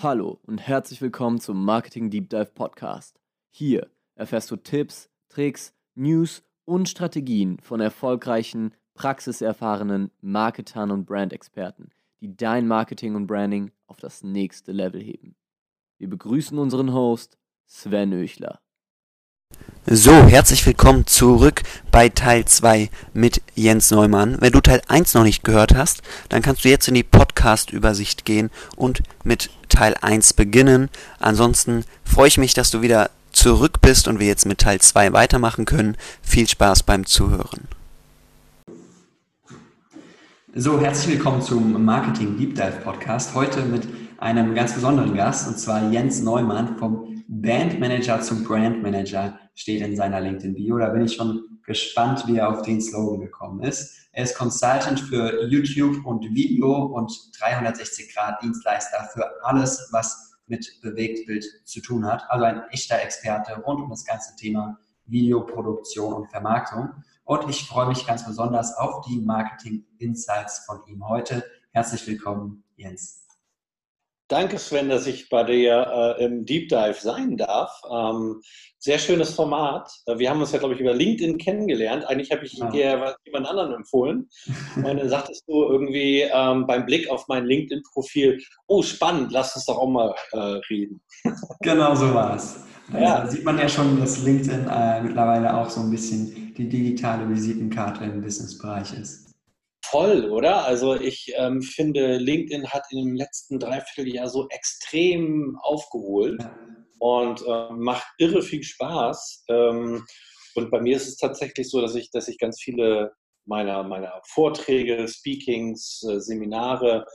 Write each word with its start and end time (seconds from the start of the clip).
Hallo 0.00 0.38
und 0.46 0.58
herzlich 0.58 1.02
willkommen 1.02 1.40
zum 1.40 1.64
Marketing 1.64 2.08
Deep 2.08 2.30
Dive 2.30 2.52
Podcast. 2.54 3.18
Hier 3.50 3.88
erfährst 4.14 4.48
du 4.48 4.54
Tipps, 4.54 5.10
Tricks, 5.28 5.72
News 5.96 6.44
und 6.64 6.88
Strategien 6.88 7.58
von 7.58 7.80
erfolgreichen, 7.80 8.74
praxiserfahrenen 8.94 10.12
Marketern 10.20 10.92
und 10.92 11.04
Brandexperten, 11.04 11.90
die 12.20 12.36
dein 12.36 12.68
Marketing 12.68 13.16
und 13.16 13.26
Branding 13.26 13.72
auf 13.88 13.96
das 13.96 14.22
nächste 14.22 14.70
Level 14.70 15.02
heben. 15.02 15.34
Wir 15.98 16.08
begrüßen 16.08 16.56
unseren 16.56 16.92
Host 16.92 17.36
Sven 17.66 18.12
Öchler. 18.12 18.60
So, 19.90 20.12
herzlich 20.12 20.66
willkommen 20.66 21.06
zurück 21.06 21.62
bei 21.90 22.10
Teil 22.10 22.44
2 22.44 22.90
mit 23.14 23.40
Jens 23.54 23.90
Neumann. 23.90 24.36
Wenn 24.40 24.52
du 24.52 24.60
Teil 24.60 24.82
1 24.86 25.14
noch 25.14 25.24
nicht 25.24 25.44
gehört 25.44 25.74
hast, 25.74 26.02
dann 26.28 26.42
kannst 26.42 26.64
du 26.64 26.68
jetzt 26.68 26.88
in 26.88 26.94
die 26.94 27.02
Podcast-Übersicht 27.02 28.26
gehen 28.26 28.50
und 28.76 29.02
mit 29.24 29.48
Teil 29.78 29.94
1 30.00 30.32
beginnen. 30.32 30.88
Ansonsten 31.20 31.84
freue 32.02 32.26
ich 32.26 32.36
mich, 32.36 32.52
dass 32.52 32.72
du 32.72 32.82
wieder 32.82 33.10
zurück 33.30 33.80
bist 33.80 34.08
und 34.08 34.18
wir 34.18 34.26
jetzt 34.26 34.44
mit 34.44 34.58
Teil 34.58 34.80
2 34.80 35.12
weitermachen 35.12 35.66
können. 35.66 35.96
Viel 36.20 36.48
Spaß 36.48 36.82
beim 36.82 37.06
Zuhören. 37.06 37.68
So, 40.52 40.80
herzlich 40.80 41.14
willkommen 41.14 41.42
zum 41.42 41.84
Marketing 41.84 42.36
Deep 42.36 42.56
Dive 42.56 42.80
Podcast. 42.82 43.36
Heute 43.36 43.62
mit 43.62 43.86
einem 44.18 44.52
ganz 44.56 44.74
besonderen 44.74 45.14
Gast 45.14 45.46
und 45.46 45.60
zwar 45.60 45.92
Jens 45.92 46.22
Neumann 46.22 46.76
vom 46.76 47.22
Bandmanager 47.28 48.20
zum 48.20 48.42
Brandmanager 48.42 49.38
steht 49.54 49.82
in 49.82 49.94
seiner 49.94 50.20
LinkedIn-Bio. 50.20 50.78
Da 50.78 50.88
bin 50.88 51.02
ich 51.02 51.14
schon 51.14 51.60
gespannt, 51.64 52.24
wie 52.26 52.38
er 52.38 52.48
auf 52.48 52.62
den 52.62 52.80
Slogan 52.80 53.20
gekommen 53.20 53.62
ist. 53.62 54.07
Er 54.18 54.24
ist 54.24 54.36
Consultant 54.36 54.98
für 54.98 55.46
YouTube 55.46 56.04
und 56.04 56.24
Video 56.34 56.86
und 56.86 57.08
360-Grad-Dienstleister 57.40 59.08
für 59.12 59.24
alles, 59.44 59.90
was 59.92 60.32
mit 60.48 60.80
Bewegtbild 60.82 61.44
zu 61.64 61.80
tun 61.80 62.04
hat. 62.04 62.24
Also 62.28 62.44
ein 62.44 62.64
echter 62.70 63.00
Experte 63.00 63.60
rund 63.60 63.80
um 63.80 63.90
das 63.90 64.04
ganze 64.04 64.34
Thema 64.34 64.76
Videoproduktion 65.06 66.12
und 66.14 66.26
Vermarktung. 66.30 66.90
Und 67.22 67.48
ich 67.48 67.68
freue 67.68 67.86
mich 67.86 68.08
ganz 68.08 68.26
besonders 68.26 68.76
auf 68.76 69.06
die 69.06 69.20
Marketing-Insights 69.20 70.64
von 70.66 70.80
ihm 70.88 71.08
heute. 71.08 71.44
Herzlich 71.70 72.04
willkommen, 72.08 72.64
Jens. 72.74 73.27
Danke, 74.28 74.58
Sven, 74.58 74.90
dass 74.90 75.06
ich 75.06 75.30
bei 75.30 75.42
dir 75.42 76.16
äh, 76.18 76.24
im 76.26 76.44
Deep 76.44 76.68
Dive 76.68 76.96
sein 77.00 77.38
darf. 77.38 77.80
Ähm, 77.90 78.42
sehr 78.78 78.98
schönes 78.98 79.34
Format. 79.34 79.90
Äh, 80.04 80.18
wir 80.18 80.28
haben 80.28 80.40
uns 80.40 80.52
ja, 80.52 80.58
glaube 80.58 80.74
ich, 80.74 80.80
über 80.80 80.92
LinkedIn 80.92 81.38
kennengelernt. 81.38 82.04
Eigentlich 82.06 82.30
habe 82.30 82.44
ich 82.44 82.52
ja. 82.52 82.70
dir 82.70 83.16
jemand 83.24 83.48
anderen 83.48 83.72
empfohlen. 83.72 84.28
Und 84.76 84.84
dann 84.84 85.08
sagtest 85.08 85.44
du 85.48 85.62
irgendwie 85.62 86.28
ähm, 86.30 86.66
beim 86.66 86.84
Blick 86.84 87.08
auf 87.08 87.26
mein 87.28 87.46
LinkedIn-Profil, 87.46 88.38
oh, 88.66 88.82
spannend, 88.82 89.32
lass 89.32 89.56
uns 89.56 89.64
doch 89.64 89.78
auch 89.78 89.88
mal 89.88 90.14
äh, 90.32 90.38
reden. 90.70 91.00
Genau 91.60 91.94
so 91.94 92.12
war 92.12 92.36
es. 92.36 92.60
Ja. 92.92 93.22
Da 93.22 93.26
sieht 93.26 93.44
man 93.44 93.58
ja 93.58 93.68
schon, 93.68 93.98
dass 93.98 94.22
LinkedIn 94.22 94.68
äh, 94.68 95.02
mittlerweile 95.02 95.56
auch 95.56 95.68
so 95.68 95.80
ein 95.80 95.90
bisschen 95.90 96.54
die 96.54 96.68
digitale 96.68 97.28
Visitenkarte 97.28 98.04
im 98.04 98.20
Businessbereich 98.20 98.92
ist 98.98 99.27
toll, 99.90 100.30
oder? 100.30 100.64
Also 100.64 100.94
ich 100.94 101.32
ähm, 101.36 101.62
finde, 101.62 102.16
LinkedIn 102.16 102.68
hat 102.68 102.84
in 102.90 102.98
dem 102.98 103.14
letzten 103.14 103.58
Dreivierteljahr 103.58 104.28
so 104.28 104.48
extrem 104.50 105.58
aufgeholt 105.62 106.42
und 106.98 107.42
äh, 107.46 107.72
macht 107.72 108.06
irre 108.18 108.42
viel 108.42 108.62
Spaß. 108.62 109.44
Ähm, 109.48 110.04
und 110.54 110.70
bei 110.70 110.80
mir 110.80 110.96
ist 110.96 111.08
es 111.08 111.16
tatsächlich 111.16 111.70
so, 111.70 111.80
dass 111.80 111.94
ich, 111.94 112.10
dass 112.10 112.28
ich 112.28 112.38
ganz 112.38 112.60
viele 112.60 113.12
meiner, 113.46 113.82
meiner 113.82 114.20
Vorträge, 114.26 115.06
Speakings, 115.08 116.02
äh, 116.08 116.20
Seminare 116.20 117.06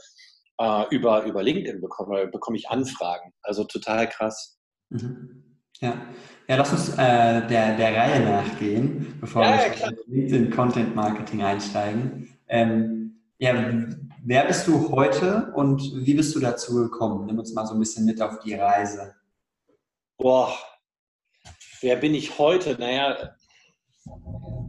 äh, 0.58 0.84
über, 0.90 1.24
über 1.24 1.42
LinkedIn 1.42 1.80
bekomme. 1.80 2.26
Bekomme 2.28 2.56
ich 2.56 2.68
Anfragen. 2.68 3.32
Also 3.42 3.64
total 3.64 4.08
krass. 4.08 4.58
Mhm. 4.90 5.42
Ja. 5.80 6.06
ja, 6.46 6.56
lass 6.56 6.72
uns 6.72 6.90
äh, 6.90 7.46
der, 7.46 7.76
der 7.76 7.96
Reihe 7.96 8.20
nachgehen, 8.20 9.18
bevor 9.20 9.42
ja, 9.42 9.58
wir 9.58 9.76
ja, 9.76 9.88
in 9.88 9.96
LinkedIn 10.06 10.50
Content 10.50 10.94
Marketing 10.94 11.42
einsteigen. 11.42 12.33
Ähm, 12.54 13.20
ja, 13.38 13.52
wer 14.22 14.44
bist 14.44 14.68
du 14.68 14.92
heute 14.92 15.52
und 15.56 16.06
wie 16.06 16.14
bist 16.14 16.36
du 16.36 16.38
dazu 16.38 16.76
gekommen? 16.76 17.26
Nimm 17.26 17.40
uns 17.40 17.52
mal 17.52 17.66
so 17.66 17.74
ein 17.74 17.80
bisschen 17.80 18.04
mit 18.04 18.22
auf 18.22 18.38
die 18.38 18.54
Reise. 18.54 19.16
Boah, 20.16 20.56
wer 21.80 21.96
bin 21.96 22.14
ich 22.14 22.38
heute? 22.38 22.76
Naja, 22.78 23.34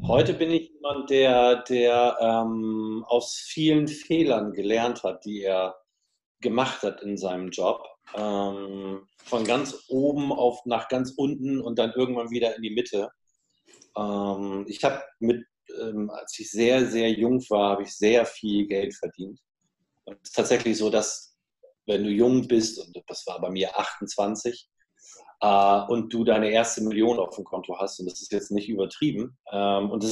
heute 0.01 0.33
bin 0.33 0.49
ich 0.49 0.71
jemand, 0.71 1.11
der, 1.11 1.57
der 1.57 2.17
ähm, 2.19 3.05
aus 3.07 3.35
vielen 3.35 3.87
Fehlern 3.87 4.53
gelernt 4.53 5.03
hat, 5.03 5.23
die 5.23 5.43
er 5.43 5.75
gemacht 6.41 6.81
hat 6.81 7.03
in 7.03 7.17
seinem 7.17 7.51
Job. 7.51 7.87
Ähm, 8.15 9.07
von 9.17 9.43
ganz 9.43 9.85
oben 9.89 10.31
auf 10.31 10.65
nach 10.65 10.87
ganz 10.87 11.13
unten 11.15 11.61
und 11.61 11.77
dann 11.77 11.91
irgendwann 11.91 12.31
wieder 12.31 12.55
in 12.55 12.63
die 12.63 12.73
Mitte. 12.73 13.11
Ähm, 13.95 14.65
ich 14.67 14.83
habe 14.83 15.03
mit 15.19 15.45
ähm, 15.81 16.09
als 16.09 16.37
ich 16.39 16.51
sehr, 16.51 16.85
sehr 16.87 17.11
jung 17.11 17.39
war, 17.49 17.71
habe 17.71 17.83
ich 17.83 17.95
sehr 17.95 18.25
viel 18.25 18.67
Geld 18.67 18.93
verdient. 18.95 19.39
Und 20.05 20.17
es 20.21 20.29
ist 20.29 20.35
tatsächlich 20.35 20.77
so, 20.77 20.89
dass 20.89 21.35
wenn 21.85 22.03
du 22.03 22.09
jung 22.09 22.47
bist, 22.47 22.79
und 22.79 22.95
das 23.07 23.25
war 23.27 23.39
bei 23.41 23.49
mir 23.49 23.77
28, 23.77 24.67
äh, 25.41 25.81
und 25.87 26.13
du 26.13 26.23
deine 26.23 26.49
erste 26.49 26.81
Million 26.83 27.19
auf 27.19 27.35
dem 27.35 27.43
Konto 27.43 27.77
hast, 27.79 27.99
und 27.99 28.09
das 28.09 28.21
ist 28.21 28.31
jetzt 28.31 28.51
nicht 28.51 28.69
übertrieben, 28.69 29.37
ähm, 29.51 29.91
und 29.91 30.03
das 30.03 30.11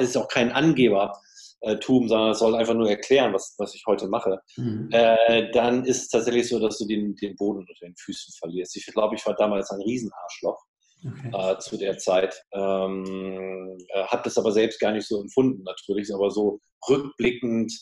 ist 0.00 0.16
auch 0.16 0.28
kein 0.28 0.52
Angebertum, 0.52 2.08
sondern 2.08 2.30
es 2.30 2.38
soll 2.38 2.54
einfach 2.54 2.74
nur 2.74 2.88
erklären, 2.88 3.32
was, 3.32 3.54
was 3.58 3.74
ich 3.74 3.84
heute 3.86 4.08
mache, 4.08 4.40
mhm. 4.56 4.88
äh, 4.92 5.50
dann 5.52 5.84
ist 5.84 6.02
es 6.02 6.08
tatsächlich 6.08 6.48
so, 6.48 6.58
dass 6.58 6.78
du 6.78 6.86
den, 6.86 7.14
den 7.16 7.36
Boden 7.36 7.60
unter 7.60 7.74
den 7.80 7.94
Füßen 7.96 8.34
verlierst. 8.38 8.76
Ich 8.76 8.86
glaube, 8.86 9.16
ich 9.16 9.26
war 9.26 9.34
damals 9.34 9.70
ein 9.70 9.82
Riesenarschloch 9.82 10.62
okay. 11.04 11.30
äh, 11.32 11.58
zu 11.58 11.76
der 11.76 11.98
Zeit. 11.98 12.42
Ähm, 12.52 13.78
äh, 13.88 14.04
habe 14.04 14.22
das 14.24 14.38
aber 14.38 14.52
selbst 14.52 14.80
gar 14.80 14.92
nicht 14.92 15.06
so 15.06 15.20
empfunden, 15.20 15.62
natürlich, 15.62 16.12
aber 16.12 16.30
so 16.30 16.60
rückblickend 16.88 17.72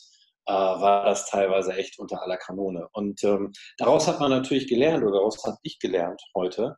äh, 0.47 0.53
war 0.53 1.05
das 1.05 1.29
teilweise 1.29 1.73
echt 1.73 1.99
unter 1.99 2.21
aller 2.21 2.37
Kanone. 2.37 2.87
Und 2.93 3.23
ähm, 3.23 3.51
daraus 3.77 4.07
hat 4.07 4.19
man 4.19 4.31
natürlich 4.31 4.67
gelernt, 4.67 5.03
oder 5.03 5.13
daraus 5.13 5.43
habe 5.45 5.57
ich 5.63 5.79
gelernt 5.79 6.21
heute, 6.35 6.75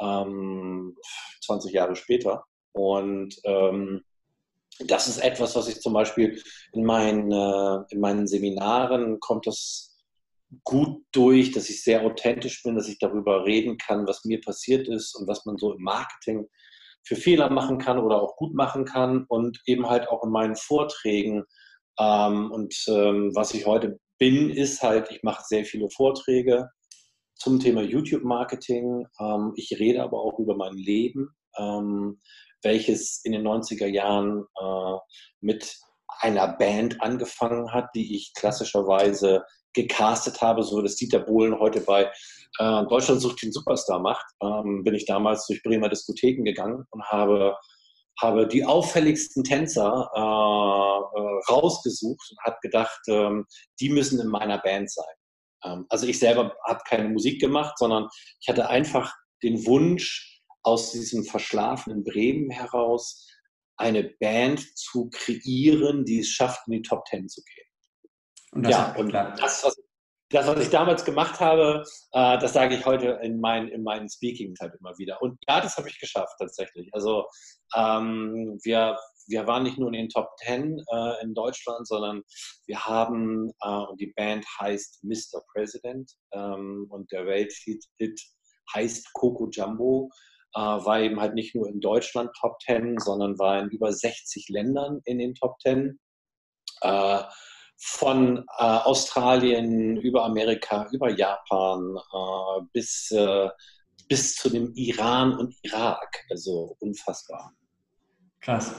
ähm, 0.00 0.96
20 1.44 1.72
Jahre 1.72 1.96
später. 1.96 2.44
Und 2.72 3.34
ähm, 3.44 4.02
das 4.80 5.06
ist 5.06 5.18
etwas, 5.18 5.54
was 5.54 5.68
ich 5.68 5.80
zum 5.80 5.92
Beispiel 5.92 6.40
in 6.72 6.84
meinen, 6.84 7.30
äh, 7.30 7.84
in 7.90 8.00
meinen 8.00 8.26
Seminaren 8.26 9.20
kommt 9.20 9.46
das 9.46 9.93
gut 10.62 11.02
durch, 11.12 11.52
dass 11.52 11.70
ich 11.70 11.82
sehr 11.82 12.02
authentisch 12.04 12.62
bin, 12.62 12.76
dass 12.76 12.88
ich 12.88 12.98
darüber 12.98 13.44
reden 13.44 13.78
kann, 13.78 14.06
was 14.06 14.24
mir 14.24 14.40
passiert 14.40 14.88
ist 14.88 15.14
und 15.14 15.26
was 15.26 15.44
man 15.44 15.56
so 15.56 15.72
im 15.72 15.82
Marketing 15.82 16.46
für 17.04 17.16
Fehler 17.16 17.50
machen 17.50 17.78
kann 17.78 17.98
oder 17.98 18.22
auch 18.22 18.36
gut 18.36 18.54
machen 18.54 18.84
kann 18.84 19.24
und 19.28 19.60
eben 19.66 19.88
halt 19.88 20.08
auch 20.08 20.24
in 20.24 20.30
meinen 20.30 20.56
Vorträgen. 20.56 21.44
Ähm, 21.98 22.50
und 22.50 22.74
ähm, 22.88 23.30
was 23.34 23.54
ich 23.54 23.66
heute 23.66 23.98
bin, 24.18 24.50
ist 24.50 24.82
halt, 24.82 25.10
ich 25.10 25.22
mache 25.22 25.42
sehr 25.46 25.64
viele 25.64 25.88
Vorträge 25.90 26.68
zum 27.34 27.60
Thema 27.60 27.82
YouTube-Marketing. 27.82 29.06
Ähm, 29.20 29.52
ich 29.56 29.78
rede 29.78 30.02
aber 30.02 30.20
auch 30.20 30.38
über 30.38 30.56
mein 30.56 30.74
Leben, 30.74 31.28
ähm, 31.58 32.20
welches 32.62 33.20
in 33.24 33.32
den 33.32 33.46
90er 33.46 33.86
Jahren 33.86 34.44
äh, 34.58 34.98
mit 35.40 35.76
einer 36.18 36.48
Band 36.48 37.00
angefangen 37.00 37.72
hat, 37.72 37.88
die 37.94 38.16
ich 38.16 38.32
klassischerweise 38.34 39.44
gecastet 39.74 40.40
habe, 40.40 40.62
so 40.62 40.80
dass 40.80 40.96
Dieter 40.96 41.20
Bohlen 41.20 41.58
heute 41.58 41.80
bei 41.80 42.04
äh, 42.58 42.84
Deutschland 42.86 43.20
sucht 43.20 43.42
den 43.42 43.52
Superstar 43.52 43.98
macht, 43.98 44.24
ähm, 44.42 44.84
bin 44.84 44.94
ich 44.94 45.06
damals 45.06 45.46
durch 45.46 45.62
Bremer 45.62 45.88
Diskotheken 45.88 46.44
gegangen 46.44 46.84
und 46.90 47.04
habe, 47.06 47.56
habe 48.20 48.46
die 48.46 48.64
auffälligsten 48.64 49.42
Tänzer 49.42 50.08
äh, 50.14 50.20
äh, 50.20 51.52
rausgesucht 51.52 52.30
und 52.30 52.38
habe 52.44 52.56
gedacht, 52.62 53.00
ähm, 53.08 53.46
die 53.80 53.90
müssen 53.90 54.20
in 54.20 54.28
meiner 54.28 54.58
Band 54.58 54.90
sein. 54.90 55.14
Ähm, 55.64 55.86
also 55.88 56.06
ich 56.06 56.18
selber 56.18 56.54
habe 56.66 56.80
keine 56.88 57.08
Musik 57.08 57.40
gemacht, 57.40 57.76
sondern 57.78 58.08
ich 58.40 58.48
hatte 58.48 58.68
einfach 58.68 59.12
den 59.42 59.66
Wunsch, 59.66 60.34
aus 60.64 60.92
diesem 60.92 61.24
verschlafenen 61.24 62.02
Bremen 62.02 62.50
heraus 62.50 63.28
eine 63.76 64.04
Band 64.20 64.60
zu 64.76 65.10
kreieren, 65.10 66.04
die 66.04 66.20
es 66.20 66.28
schafft, 66.28 66.66
in 66.66 66.74
die 66.74 66.82
Top 66.82 67.04
Ten 67.06 67.28
zu 67.28 67.42
gehen. 67.42 67.66
Und 68.52 68.68
ja, 68.68 68.94
und 68.96 69.12
das 69.12 69.64
was, 69.64 69.76
das, 70.30 70.46
was 70.46 70.60
ich 70.60 70.70
damals 70.70 71.04
gemacht 71.04 71.38
habe, 71.40 71.84
äh, 72.12 72.38
das 72.38 72.52
sage 72.52 72.76
ich 72.76 72.84
heute 72.84 73.20
in, 73.22 73.40
mein, 73.40 73.68
in 73.68 73.82
meinen 73.82 74.08
Speakings 74.08 74.58
halt 74.60 74.74
immer 74.80 74.96
wieder. 74.98 75.20
Und 75.22 75.38
ja, 75.48 75.60
das 75.60 75.76
habe 75.76 75.88
ich 75.88 76.00
geschafft 76.00 76.34
tatsächlich. 76.38 76.88
Also 76.92 77.26
ähm, 77.76 78.58
wir, 78.64 78.98
wir 79.28 79.46
waren 79.46 79.62
nicht 79.62 79.78
nur 79.78 79.88
in 79.88 79.94
den 79.94 80.08
Top 80.08 80.28
Ten 80.38 80.82
äh, 80.92 81.22
in 81.22 81.34
Deutschland, 81.34 81.86
sondern 81.86 82.22
wir 82.66 82.84
haben, 82.84 83.50
äh, 83.60 83.68
und 83.68 84.00
die 84.00 84.12
Band 84.16 84.44
heißt 84.60 85.04
Mr. 85.04 85.40
President 85.52 86.10
ähm, 86.32 86.86
und 86.90 87.10
der 87.12 87.26
Welthit 87.26 87.84
heißt 88.74 89.12
Coco 89.12 89.48
Jumbo, 89.50 90.10
äh, 90.54 90.58
war 90.58 91.00
eben 91.00 91.20
halt 91.20 91.34
nicht 91.34 91.54
nur 91.54 91.68
in 91.68 91.80
Deutschland 91.80 92.30
Top 92.38 92.58
Ten, 92.60 92.98
sondern 92.98 93.38
war 93.38 93.60
in 93.60 93.70
über 93.70 93.92
60 93.92 94.48
Ländern 94.48 95.00
in 95.04 95.18
den 95.18 95.34
Top 95.34 95.58
Ten. 95.58 95.98
Äh, 96.80 97.22
von 97.76 98.38
äh, 98.38 98.62
Australien 98.62 99.96
über 99.98 100.24
Amerika, 100.24 100.88
über 100.92 101.10
Japan 101.10 101.96
äh, 101.96 102.62
bis, 102.72 103.10
äh, 103.10 103.48
bis 104.08 104.36
zu 104.36 104.48
dem 104.48 104.72
Iran 104.74 105.36
und 105.36 105.54
Irak. 105.62 106.24
Also 106.30 106.76
unfassbar. 106.80 107.52
Krass. 108.40 108.74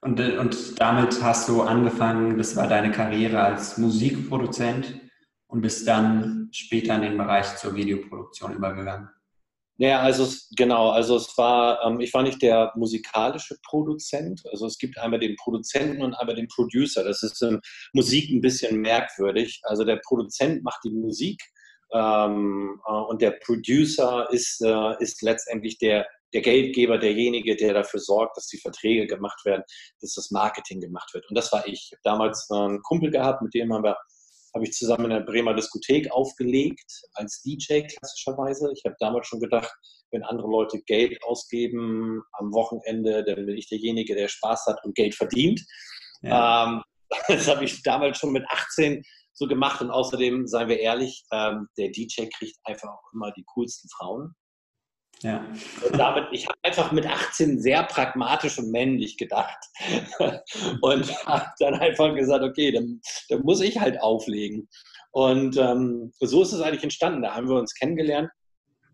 Und, 0.00 0.20
äh, 0.20 0.38
und 0.38 0.80
damit 0.80 1.22
hast 1.22 1.48
du 1.48 1.62
angefangen, 1.62 2.38
das 2.38 2.56
war 2.56 2.66
deine 2.66 2.90
Karriere 2.92 3.40
als 3.40 3.76
Musikproduzent 3.78 5.00
und 5.46 5.60
bist 5.60 5.86
dann 5.86 6.48
später 6.52 6.94
in 6.94 7.02
den 7.02 7.18
Bereich 7.18 7.56
zur 7.56 7.74
Videoproduktion 7.74 8.54
übergegangen. 8.54 9.10
Naja, 9.80 10.00
also 10.00 10.30
genau, 10.58 10.90
also 10.90 11.16
es 11.16 11.38
war, 11.38 11.82
ähm, 11.86 12.00
ich 12.00 12.12
war 12.12 12.22
nicht 12.22 12.42
der 12.42 12.70
musikalische 12.76 13.56
Produzent. 13.64 14.42
Also 14.50 14.66
es 14.66 14.76
gibt 14.76 14.98
einmal 14.98 15.20
den 15.20 15.36
Produzenten 15.36 16.02
und 16.02 16.12
einmal 16.12 16.36
den 16.36 16.48
Producer. 16.48 17.02
Das 17.02 17.22
ist 17.22 17.40
in 17.40 17.58
Musik 17.94 18.28
ein 18.30 18.42
bisschen 18.42 18.82
merkwürdig. 18.82 19.58
Also 19.62 19.84
der 19.84 19.96
Produzent 20.04 20.62
macht 20.64 20.80
die 20.84 20.90
Musik 20.90 21.42
ähm, 21.94 22.78
äh, 22.86 22.92
und 22.92 23.22
der 23.22 23.30
Producer 23.42 24.28
ist, 24.30 24.60
äh, 24.60 25.02
ist 25.02 25.22
letztendlich 25.22 25.78
der, 25.78 26.06
der 26.34 26.42
Geldgeber, 26.42 26.98
derjenige, 26.98 27.56
der 27.56 27.72
dafür 27.72 28.00
sorgt, 28.00 28.36
dass 28.36 28.48
die 28.48 28.58
Verträge 28.58 29.06
gemacht 29.06 29.46
werden, 29.46 29.62
dass 30.02 30.12
das 30.12 30.30
Marketing 30.30 30.80
gemacht 30.80 31.14
wird. 31.14 31.24
Und 31.30 31.38
das 31.38 31.50
war 31.52 31.66
ich. 31.66 31.88
Ich 31.90 31.92
habe 31.92 32.00
damals 32.04 32.50
einen 32.50 32.82
Kumpel 32.82 33.10
gehabt, 33.10 33.40
mit 33.40 33.54
dem 33.54 33.72
haben 33.72 33.84
wir 33.84 33.96
habe 34.54 34.64
ich 34.64 34.72
zusammen 34.72 35.04
in 35.04 35.10
der 35.10 35.20
Bremer 35.20 35.54
Diskothek 35.54 36.10
aufgelegt, 36.10 36.90
als 37.14 37.42
DJ 37.42 37.82
klassischerweise. 37.82 38.72
Ich 38.74 38.82
habe 38.84 38.96
damals 38.98 39.26
schon 39.26 39.40
gedacht, 39.40 39.72
wenn 40.10 40.24
andere 40.24 40.48
Leute 40.48 40.80
Geld 40.86 41.22
ausgeben 41.22 42.22
am 42.32 42.52
Wochenende, 42.52 43.24
dann 43.24 43.46
bin 43.46 43.56
ich 43.56 43.68
derjenige, 43.68 44.14
der 44.14 44.28
Spaß 44.28 44.66
hat 44.66 44.84
und 44.84 44.94
Geld 44.94 45.14
verdient. 45.14 45.60
Ja. 46.22 46.66
Ähm, 46.66 46.82
das 47.28 47.48
habe 47.48 47.64
ich 47.64 47.82
damals 47.82 48.18
schon 48.18 48.32
mit 48.32 48.44
18 48.48 49.02
so 49.32 49.46
gemacht 49.46 49.80
und 49.80 49.90
außerdem, 49.90 50.46
seien 50.46 50.68
wir 50.68 50.80
ehrlich, 50.80 51.24
ähm, 51.32 51.68
der 51.78 51.90
DJ 51.90 52.26
kriegt 52.36 52.56
einfach 52.64 52.88
auch 52.88 53.12
immer 53.14 53.32
die 53.32 53.44
coolsten 53.54 53.88
Frauen. 53.88 54.34
Ja. 55.22 55.46
Und 55.86 55.98
damit, 55.98 56.24
ich 56.32 56.46
habe 56.46 56.58
einfach 56.62 56.92
mit 56.92 57.06
18 57.06 57.60
sehr 57.60 57.82
pragmatisch 57.84 58.58
und 58.58 58.70
männlich 58.70 59.16
gedacht. 59.18 59.58
und 60.80 61.26
habe 61.26 61.46
dann 61.58 61.74
einfach 61.74 62.14
gesagt, 62.14 62.42
okay, 62.42 62.72
dann, 62.72 63.00
dann, 63.28 63.42
muss 63.42 63.60
ich 63.60 63.78
halt 63.78 64.00
auflegen. 64.00 64.68
Und 65.12 65.56
ähm, 65.56 66.12
so 66.20 66.42
ist 66.42 66.52
es 66.52 66.60
eigentlich 66.60 66.84
entstanden. 66.84 67.22
Da 67.22 67.34
haben 67.34 67.48
wir 67.48 67.56
uns 67.56 67.74
kennengelernt. 67.74 68.30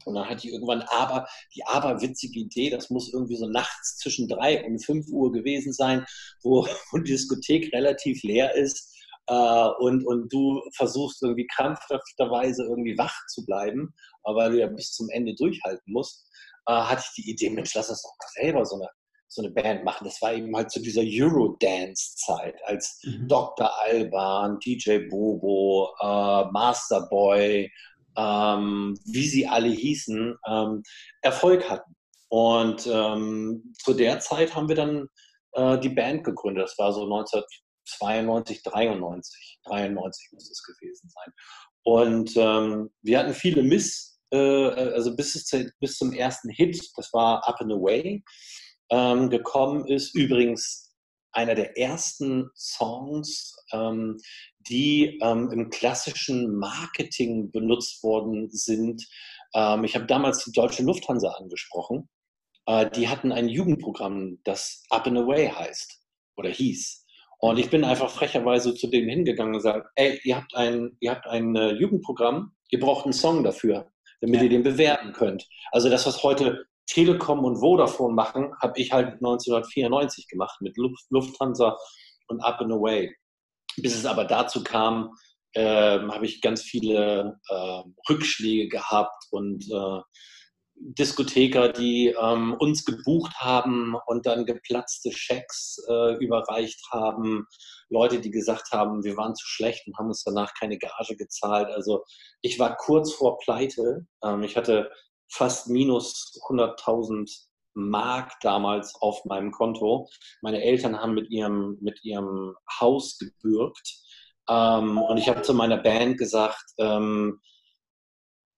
Und 0.04 0.14
dann 0.14 0.28
hatte 0.28 0.46
ich 0.46 0.52
irgendwann 0.52 0.82
aber 0.82 1.26
die 1.54 1.64
aberwitzige 1.64 2.38
Idee, 2.38 2.70
das 2.70 2.90
muss 2.90 3.12
irgendwie 3.12 3.36
so 3.36 3.48
nachts 3.48 3.98
zwischen 3.98 4.28
drei 4.28 4.64
und 4.64 4.84
fünf 4.84 5.08
Uhr 5.08 5.32
gewesen 5.32 5.72
sein, 5.72 6.04
wo, 6.42 6.66
wo 6.92 6.98
die 6.98 7.10
Diskothek 7.10 7.72
relativ 7.72 8.22
leer 8.22 8.54
ist 8.54 8.95
äh, 9.28 9.68
und, 9.78 10.06
und 10.06 10.32
du 10.32 10.62
versuchst 10.76 11.22
irgendwie 11.22 11.46
krampfhafterweise 11.46 12.64
irgendwie 12.64 12.96
wach 12.96 13.14
zu 13.28 13.44
bleiben, 13.44 13.92
aber 14.22 14.36
weil 14.36 14.52
du 14.52 14.60
ja 14.60 14.68
bis 14.68 14.92
zum 14.92 15.08
Ende 15.10 15.34
durchhalten 15.34 15.92
musst, 15.92 16.28
äh, 16.66 16.72
hatte 16.72 17.02
ich 17.06 17.24
die 17.24 17.30
Idee, 17.30 17.50
Mensch, 17.50 17.74
lass 17.74 17.90
uns 17.90 18.02
doch 18.02 18.14
selber 18.34 18.64
so 18.64 18.76
eine, 18.76 18.88
so 19.28 19.42
eine 19.42 19.50
Band 19.50 19.84
machen. 19.84 20.04
Das 20.04 20.20
war 20.22 20.32
eben 20.32 20.54
halt 20.54 20.70
zu 20.70 20.80
dieser 20.80 21.02
Eurodance-Zeit, 21.02 22.56
als 22.64 23.00
mhm. 23.02 23.28
Dr. 23.28 23.70
Alban, 23.82 24.58
DJ 24.60 25.08
Bobo, 25.08 25.92
äh, 26.00 26.44
Masterboy, 26.52 27.70
ähm, 28.16 28.98
wie 29.04 29.28
sie 29.28 29.46
alle 29.46 29.68
hießen, 29.68 30.36
ähm, 30.48 30.82
Erfolg 31.22 31.68
hatten. 31.68 31.94
Und 32.28 32.86
ähm, 32.86 33.72
zu 33.82 33.94
der 33.94 34.20
Zeit 34.20 34.54
haben 34.54 34.68
wir 34.68 34.76
dann 34.76 35.08
äh, 35.52 35.78
die 35.78 35.88
Band 35.88 36.24
gegründet. 36.24 36.64
Das 36.64 36.78
war 36.78 36.92
so 36.92 37.06
19, 37.06 37.42
92, 37.86 38.62
93. 38.62 39.58
93 39.64 40.32
muss 40.32 40.50
es 40.50 40.62
gewesen 40.62 41.08
sein. 41.08 41.32
Und 41.84 42.36
ähm, 42.36 42.90
wir 43.02 43.18
hatten 43.18 43.32
viele 43.32 43.62
Miss, 43.62 44.18
äh, 44.30 44.36
also 44.38 45.14
bis, 45.14 45.34
es, 45.34 45.72
bis 45.80 45.96
zum 45.96 46.12
ersten 46.12 46.50
Hit, 46.50 46.80
das 46.96 47.12
war 47.12 47.46
Up 47.46 47.60
and 47.60 47.72
Away, 47.72 48.22
ähm, 48.90 49.30
gekommen 49.30 49.86
ist. 49.86 50.14
Übrigens 50.14 50.94
einer 51.32 51.54
der 51.54 51.78
ersten 51.78 52.50
Songs, 52.54 53.54
ähm, 53.72 54.18
die 54.68 55.18
ähm, 55.22 55.50
im 55.52 55.70
klassischen 55.70 56.56
Marketing 56.56 57.50
benutzt 57.50 58.02
worden 58.02 58.50
sind. 58.50 59.06
Ähm, 59.54 59.84
ich 59.84 59.94
habe 59.94 60.06
damals 60.06 60.44
die 60.44 60.52
deutsche 60.52 60.82
Lufthansa 60.82 61.28
angesprochen. 61.32 62.08
Äh, 62.66 62.90
die 62.90 63.08
hatten 63.08 63.32
ein 63.32 63.48
Jugendprogramm, 63.48 64.38
das 64.44 64.82
Up 64.90 65.06
and 65.06 65.18
Away 65.18 65.48
heißt 65.48 66.00
oder 66.36 66.50
hieß. 66.50 67.05
Und 67.38 67.58
ich 67.58 67.70
bin 67.70 67.84
einfach 67.84 68.10
frecherweise 68.10 68.74
zu 68.74 68.88
denen 68.88 69.08
hingegangen 69.08 69.54
und 69.54 69.58
gesagt, 69.58 69.88
ey, 69.96 70.18
ihr 70.24 70.36
habt 70.36 70.54
ein, 70.54 70.96
ihr 71.00 71.10
habt 71.10 71.26
ein 71.26 71.54
äh, 71.54 71.72
Jugendprogramm, 71.72 72.52
ihr 72.70 72.80
braucht 72.80 73.04
einen 73.04 73.12
Song 73.12 73.44
dafür, 73.44 73.90
damit 74.20 74.36
ja. 74.36 74.44
ihr 74.44 74.50
den 74.50 74.62
bewerten 74.62 75.12
könnt. 75.12 75.46
Also 75.70 75.90
das, 75.90 76.06
was 76.06 76.22
heute 76.22 76.66
Telekom 76.86 77.44
und 77.44 77.58
Vodafone 77.58 78.14
machen, 78.14 78.52
habe 78.62 78.78
ich 78.80 78.92
halt 78.92 79.14
1994 79.14 80.28
gemacht 80.28 80.60
mit 80.60 80.76
Lufthansa 81.10 81.76
und 82.28 82.40
Up 82.40 82.60
and 82.60 82.72
Away. 82.72 83.14
Bis 83.76 83.94
es 83.94 84.06
aber 84.06 84.24
dazu 84.24 84.62
kam, 84.64 85.10
äh, 85.52 85.98
habe 85.98 86.24
ich 86.24 86.40
ganz 86.40 86.62
viele 86.62 87.38
äh, 87.48 87.82
Rückschläge 88.08 88.68
gehabt 88.68 89.24
und 89.30 89.64
äh, 89.70 90.00
Diskotheker, 90.78 91.70
die 91.70 92.14
ähm, 92.20 92.54
uns 92.58 92.84
gebucht 92.84 93.34
haben 93.38 93.96
und 94.06 94.26
dann 94.26 94.46
geplatzte 94.46 95.10
Schecks 95.10 95.78
äh, 95.88 96.14
überreicht 96.16 96.80
haben, 96.90 97.46
Leute, 97.88 98.20
die 98.20 98.30
gesagt 98.30 98.72
haben, 98.72 99.02
wir 99.04 99.16
waren 99.16 99.34
zu 99.34 99.46
schlecht 99.46 99.86
und 99.86 99.96
haben 99.98 100.08
uns 100.08 100.22
danach 100.24 100.52
keine 100.54 100.78
Gage 100.78 101.16
gezahlt. 101.16 101.68
Also 101.68 102.04
ich 102.42 102.58
war 102.58 102.76
kurz 102.76 103.12
vor 103.12 103.38
Pleite. 103.38 104.06
Ähm, 104.22 104.42
ich 104.42 104.56
hatte 104.56 104.90
fast 105.28 105.68
minus 105.68 106.38
100.000 106.48 107.46
Mark 107.74 108.32
damals 108.40 108.94
auf 108.96 109.24
meinem 109.24 109.52
Konto. 109.52 110.08
Meine 110.40 110.62
Eltern 110.62 110.98
haben 110.98 111.14
mit 111.14 111.30
ihrem, 111.30 111.78
mit 111.80 112.02
ihrem 112.04 112.54
Haus 112.80 113.18
gebürgt. 113.18 113.96
Ähm, 114.48 114.98
und 114.98 115.18
ich 115.18 115.28
habe 115.28 115.42
zu 115.42 115.54
meiner 115.54 115.76
Band 115.76 116.18
gesagt, 116.18 116.64
ähm, 116.78 117.40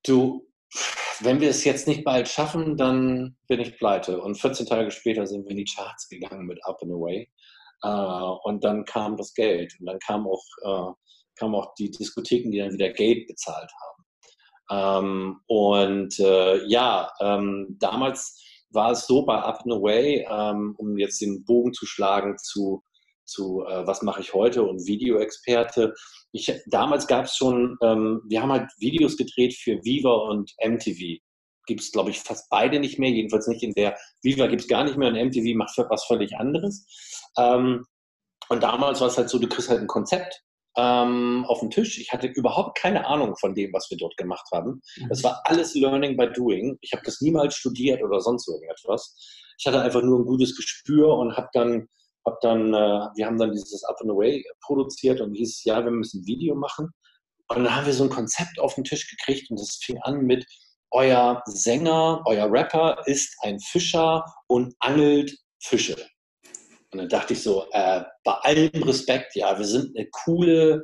du, 0.04 0.46
wenn 1.20 1.40
wir 1.40 1.50
es 1.50 1.64
jetzt 1.64 1.88
nicht 1.88 2.04
bald 2.04 2.28
schaffen, 2.28 2.76
dann 2.76 3.36
bin 3.48 3.60
ich 3.60 3.76
pleite. 3.76 4.20
Und 4.20 4.36
14 4.36 4.66
Tage 4.66 4.90
später 4.90 5.26
sind 5.26 5.44
wir 5.44 5.50
in 5.50 5.58
die 5.58 5.64
Charts 5.64 6.08
gegangen 6.08 6.46
mit 6.46 6.64
Up 6.64 6.78
and 6.82 6.92
Away. 6.92 7.28
Uh, 7.84 8.36
und 8.42 8.64
dann 8.64 8.84
kam 8.84 9.16
das 9.16 9.32
Geld. 9.34 9.72
Und 9.78 9.86
dann 9.86 9.98
kam 10.00 10.26
auch, 10.26 10.42
uh, 10.64 10.94
kamen 11.36 11.54
auch 11.54 11.74
die 11.78 11.90
Diskotheken, 11.90 12.50
die 12.50 12.58
dann 12.58 12.72
wieder 12.72 12.90
Geld 12.90 13.26
bezahlt 13.28 13.70
haben. 13.80 13.98
Ähm, 14.70 15.40
und 15.46 16.18
uh, 16.18 16.58
ja, 16.66 17.10
ähm, 17.20 17.76
damals 17.78 18.42
war 18.70 18.92
es 18.92 19.06
so 19.06 19.24
bei 19.24 19.36
Up 19.36 19.62
and 19.64 19.74
Away, 19.74 20.26
ähm, 20.30 20.74
um 20.78 20.98
jetzt 20.98 21.20
den 21.20 21.44
Bogen 21.44 21.72
zu 21.72 21.86
schlagen 21.86 22.36
zu, 22.38 22.82
zu 23.28 23.64
was 23.84 24.02
mache 24.02 24.20
ich 24.20 24.34
heute 24.34 24.62
und 24.62 24.86
Videoexperte, 24.86 25.94
ich, 26.32 26.52
damals 26.66 27.06
gab 27.06 27.24
es 27.24 27.36
schon, 27.36 27.76
ähm, 27.82 28.22
wir 28.28 28.42
haben 28.42 28.52
halt 28.52 28.70
Videos 28.78 29.16
gedreht 29.16 29.54
für 29.54 29.82
Viva 29.84 30.12
und 30.12 30.52
MTV. 30.62 31.18
Gibt 31.66 31.80
es, 31.80 31.92
glaube 31.92 32.10
ich, 32.10 32.20
fast 32.20 32.48
beide 32.50 32.80
nicht 32.80 32.98
mehr, 32.98 33.10
jedenfalls 33.10 33.46
nicht 33.46 33.62
in 33.62 33.72
der. 33.74 33.96
Viva 34.22 34.46
gibt 34.46 34.62
es 34.62 34.68
gar 34.68 34.84
nicht 34.84 34.96
mehr 34.96 35.08
und 35.08 35.16
MTV 35.16 35.56
macht 35.56 35.76
was 35.76 36.04
völlig 36.04 36.34
anderes. 36.36 36.86
Ähm, 37.38 37.84
und 38.48 38.62
damals 38.62 39.00
war 39.00 39.08
es 39.08 39.18
halt 39.18 39.28
so, 39.28 39.38
du 39.38 39.48
kriegst 39.48 39.68
halt 39.68 39.80
ein 39.80 39.86
Konzept 39.86 40.42
ähm, 40.76 41.44
auf 41.48 41.60
den 41.60 41.70
Tisch. 41.70 41.98
Ich 41.98 42.12
hatte 42.12 42.28
überhaupt 42.28 42.78
keine 42.78 43.06
Ahnung 43.06 43.36
von 43.36 43.54
dem, 43.54 43.72
was 43.72 43.90
wir 43.90 43.98
dort 43.98 44.16
gemacht 44.16 44.46
haben. 44.52 44.80
Das 45.08 45.22
war 45.22 45.42
alles 45.44 45.74
Learning 45.74 46.16
by 46.16 46.30
Doing. 46.32 46.78
Ich 46.80 46.92
habe 46.92 47.02
das 47.04 47.20
niemals 47.20 47.54
studiert 47.54 48.02
oder 48.02 48.20
sonst 48.20 48.48
irgendetwas. 48.48 49.14
Ich 49.58 49.66
hatte 49.66 49.82
einfach 49.82 50.02
nur 50.02 50.20
ein 50.20 50.24
gutes 50.24 50.56
Gespür 50.56 51.14
und 51.14 51.36
habe 51.36 51.48
dann 51.52 51.88
hab 52.24 52.40
dann, 52.40 52.74
äh, 52.74 53.08
wir 53.16 53.26
haben 53.26 53.38
dann 53.38 53.52
dieses 53.52 53.84
Up 53.84 53.96
and 54.00 54.10
Away 54.10 54.44
produziert 54.60 55.20
und 55.20 55.34
hieß, 55.34 55.64
ja, 55.64 55.82
wir 55.82 55.90
müssen 55.90 56.20
ein 56.20 56.26
Video 56.26 56.54
machen. 56.54 56.90
Und 57.48 57.64
dann 57.64 57.74
haben 57.74 57.86
wir 57.86 57.94
so 57.94 58.04
ein 58.04 58.10
Konzept 58.10 58.58
auf 58.60 58.74
den 58.74 58.84
Tisch 58.84 59.08
gekriegt 59.08 59.50
und 59.50 59.58
das 59.58 59.78
fing 59.82 59.98
an 60.02 60.26
mit, 60.26 60.44
euer 60.90 61.42
Sänger, 61.46 62.22
euer 62.26 62.50
Rapper 62.50 63.02
ist 63.06 63.36
ein 63.42 63.60
Fischer 63.60 64.24
und 64.46 64.74
angelt 64.80 65.36
Fische. 65.60 65.96
Und 66.90 66.98
dann 66.98 67.08
dachte 67.08 67.34
ich 67.34 67.42
so, 67.42 67.66
äh, 67.72 68.02
bei 68.24 68.32
allem 68.32 68.82
Respekt, 68.82 69.34
ja, 69.34 69.58
wir 69.58 69.66
sind 69.66 69.96
eine 69.96 70.08
coole 70.24 70.82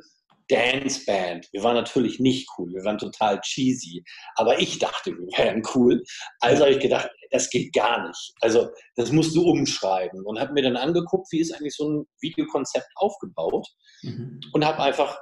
Danceband. 0.49 1.47
Wir 1.51 1.63
waren 1.63 1.75
natürlich 1.75 2.19
nicht 2.19 2.47
cool, 2.57 2.71
wir 2.73 2.83
waren 2.83 2.97
total 2.97 3.39
cheesy. 3.41 4.03
Aber 4.35 4.59
ich 4.59 4.79
dachte, 4.79 5.11
wir 5.11 5.37
wären 5.37 5.63
cool. 5.73 6.03
Also 6.39 6.63
habe 6.63 6.73
ich 6.73 6.79
gedacht, 6.79 7.09
das 7.31 7.49
geht 7.49 7.73
gar 7.73 8.07
nicht. 8.07 8.33
Also 8.41 8.69
das 8.95 9.11
musst 9.11 9.35
du 9.35 9.43
umschreiben. 9.43 10.25
Und 10.25 10.39
habe 10.39 10.53
mir 10.53 10.63
dann 10.63 10.77
angeguckt, 10.77 11.31
wie 11.31 11.39
ist 11.39 11.51
eigentlich 11.51 11.75
so 11.75 11.89
ein 11.89 12.05
Videokonzept 12.21 12.87
aufgebaut. 12.95 13.67
Mhm. 14.03 14.39
Und 14.53 14.65
habe 14.65 14.79
einfach 14.79 15.17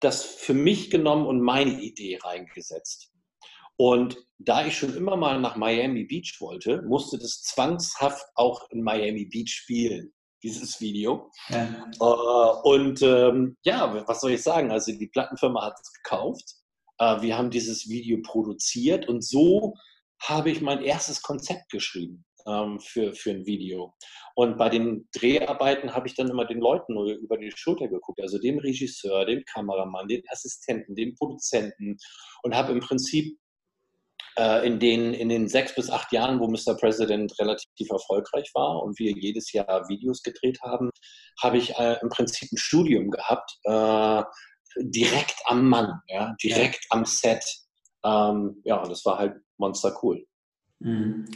das 0.00 0.24
für 0.24 0.54
mich 0.54 0.90
genommen 0.90 1.26
und 1.26 1.40
meine 1.40 1.80
Idee 1.80 2.18
reingesetzt. 2.22 3.12
Und 3.76 4.16
da 4.38 4.66
ich 4.66 4.76
schon 4.76 4.96
immer 4.96 5.16
mal 5.16 5.40
nach 5.40 5.56
Miami 5.56 6.04
Beach 6.04 6.36
wollte, 6.40 6.82
musste 6.82 7.16
das 7.16 7.42
zwangshaft 7.42 8.24
auch 8.34 8.68
in 8.70 8.82
Miami 8.82 9.26
Beach 9.26 9.50
spielen. 9.50 10.12
Dieses 10.42 10.80
Video. 10.80 11.30
Ja. 11.48 11.90
Äh, 12.00 12.68
und 12.68 13.02
ähm, 13.02 13.56
ja, 13.64 14.06
was 14.06 14.20
soll 14.20 14.32
ich 14.32 14.42
sagen? 14.42 14.70
Also 14.70 14.92
die 14.92 15.08
Plattenfirma 15.08 15.64
hat 15.64 15.74
es 15.80 15.92
gekauft. 15.92 16.56
Äh, 16.98 17.20
wir 17.22 17.36
haben 17.36 17.50
dieses 17.50 17.88
Video 17.88 18.18
produziert 18.22 19.08
und 19.08 19.24
so 19.24 19.74
habe 20.22 20.50
ich 20.50 20.60
mein 20.60 20.82
erstes 20.82 21.22
Konzept 21.22 21.70
geschrieben 21.70 22.24
ähm, 22.46 22.80
für, 22.80 23.14
für 23.14 23.30
ein 23.30 23.46
Video. 23.46 23.94
Und 24.34 24.56
bei 24.56 24.68
den 24.68 25.08
Dreharbeiten 25.12 25.94
habe 25.94 26.08
ich 26.08 26.14
dann 26.14 26.28
immer 26.28 26.44
den 26.44 26.60
Leuten 26.60 26.96
über 26.96 27.36
die 27.36 27.52
Schulter 27.54 27.88
geguckt, 27.88 28.20
also 28.20 28.38
dem 28.38 28.58
Regisseur, 28.58 29.26
dem 29.26 29.44
Kameramann, 29.44 30.08
den 30.08 30.22
Assistenten, 30.28 30.94
dem 30.94 31.14
Produzenten 31.14 31.96
und 32.42 32.54
habe 32.54 32.72
im 32.72 32.80
Prinzip 32.80 33.38
in 34.64 34.78
den, 34.78 35.14
in 35.14 35.28
den 35.28 35.48
sechs 35.48 35.74
bis 35.74 35.90
acht 35.90 36.12
Jahren, 36.12 36.38
wo 36.38 36.48
Mr. 36.48 36.76
President 36.78 37.36
relativ 37.38 37.90
erfolgreich 37.90 38.50
war 38.54 38.82
und 38.82 38.98
wir 38.98 39.12
jedes 39.12 39.52
Jahr 39.52 39.88
Videos 39.88 40.22
gedreht 40.22 40.60
haben, 40.62 40.90
habe 41.42 41.58
ich 41.58 41.76
äh, 41.76 41.96
im 42.02 42.08
Prinzip 42.08 42.50
ein 42.52 42.56
Studium 42.56 43.10
gehabt, 43.10 43.58
äh, 43.64 44.22
direkt 44.80 45.34
am 45.44 45.68
Mann, 45.68 46.00
ja, 46.06 46.34
direkt 46.42 46.84
am 46.90 47.04
Set. 47.04 47.44
Ähm, 48.04 48.60
ja, 48.64 48.76
und 48.76 48.90
das 48.90 49.04
war 49.04 49.18
halt 49.18 49.36
monster 49.56 49.98
cool. 50.02 50.24
Mhm. 50.80 51.26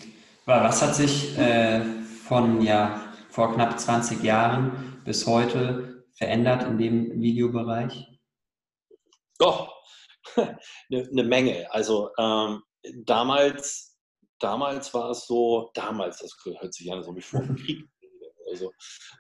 Was 0.45 0.83
hat 0.83 0.95
sich 0.95 1.37
äh, 1.39 1.81
von 2.27 2.63
ja, 2.63 3.13
vor 3.31 3.55
knapp 3.55 3.79
20 3.79 4.23
Jahren 4.23 5.01
bis 5.05 5.27
heute 5.27 6.05
verändert 6.17 6.65
in 6.65 6.79
dem 6.79 7.21
Videobereich? 7.21 8.09
Doch, 9.39 9.75
eine, 10.37 11.09
eine 11.11 11.25
Menge. 11.25 11.67
Also 11.73 12.11
ähm, 12.19 12.63
damals, 13.05 13.97
damals 14.39 14.93
war 14.95 15.11
es 15.11 15.27
so, 15.27 15.71
damals, 15.75 16.19
das 16.19 16.37
hört 16.45 16.75
sich 16.75 16.93
an, 16.93 17.03
so 17.03 17.15
wie 17.15 17.21
vor 17.23 17.41
dem 17.41 17.57
Krieg. 17.57 17.85
Also, 18.51 18.73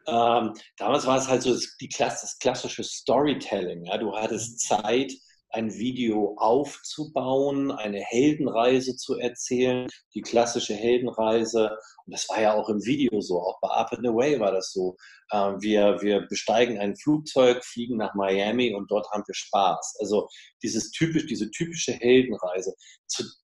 ähm, 0.06 0.52
damals 0.76 1.06
war 1.06 1.16
es 1.16 1.28
halt 1.28 1.42
so 1.42 1.52
das, 1.52 1.76
die 1.80 1.88
Klasse, 1.88 2.26
das 2.26 2.38
klassische 2.38 2.84
Storytelling. 2.84 3.84
Ja? 3.86 3.96
Du 3.96 4.14
hattest 4.14 4.60
Zeit, 4.60 5.12
ein 5.52 5.72
Video 5.74 6.34
aufzubauen, 6.38 7.70
eine 7.70 8.00
Heldenreise 8.00 8.96
zu 8.96 9.18
erzählen, 9.18 9.88
die 10.14 10.22
klassische 10.22 10.74
Heldenreise. 10.74 11.76
Und 12.06 12.14
das 12.14 12.28
war 12.28 12.40
ja 12.40 12.54
auch 12.54 12.68
im 12.68 12.84
Video 12.84 13.20
so, 13.20 13.40
auch 13.40 13.60
bei 13.60 13.68
Up 13.68 13.92
and 13.92 14.06
Away 14.06 14.40
war 14.40 14.52
das 14.52 14.72
so. 14.72 14.96
Ähm, 15.32 15.60
wir, 15.60 16.00
wir 16.00 16.22
besteigen 16.22 16.78
ein 16.78 16.96
Flugzeug, 16.96 17.64
fliegen 17.64 17.96
nach 17.96 18.14
Miami 18.14 18.74
und 18.74 18.90
dort 18.90 19.10
haben 19.10 19.24
wir 19.26 19.34
Spaß. 19.34 19.96
Also 20.00 20.28
dieses 20.62 20.90
typisch, 20.90 21.26
diese 21.26 21.50
typische 21.50 21.92
Heldenreise, 21.92 22.74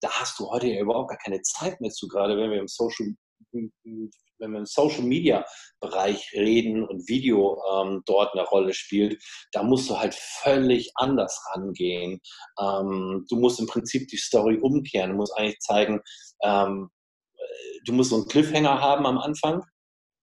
da 0.01 0.11
hast 0.11 0.39
du 0.39 0.49
heute 0.51 0.69
ja 0.69 0.81
überhaupt 0.81 1.11
gar 1.11 1.19
keine 1.19 1.43
Zeit 1.43 1.81
mehr 1.81 1.91
zu, 1.91 2.09
gerade 2.09 2.37
wenn 2.37 2.51
wir 2.51 2.61
im 2.61 2.69
Social 2.69 3.15
wenn 4.39 4.53
wir 4.53 4.61
im 4.61 4.67
Social 4.67 5.03
Media 5.03 5.45
Bereich 5.81 6.33
reden 6.33 6.87
und 6.87 7.09
Video 7.09 7.61
ähm, 7.73 8.03
dort 8.07 8.35
eine 8.35 8.45
Rolle 8.45 8.75
spielt, 8.75 9.23
da 9.53 9.63
musst 9.63 9.89
du 9.91 9.99
halt 9.99 10.15
völlig 10.15 10.91
anders 10.95 11.41
rangehen. 11.53 12.21
Ähm, 12.61 13.25
du 13.29 13.37
musst 13.37 13.61
im 13.61 13.67
Prinzip 13.67 14.09
die 14.09 14.17
Story 14.17 14.59
umkehren. 14.61 15.11
Du 15.11 15.17
musst 15.17 15.37
eigentlich 15.37 15.61
zeigen, 15.61 16.01
ähm, 16.43 16.91
du 17.85 17.93
musst 17.93 18.11
so 18.11 18.17
einen 18.17 18.29
Cliffhanger 18.29 18.81
haben 18.81 19.07
am 19.07 19.19
Anfang. 19.19 19.63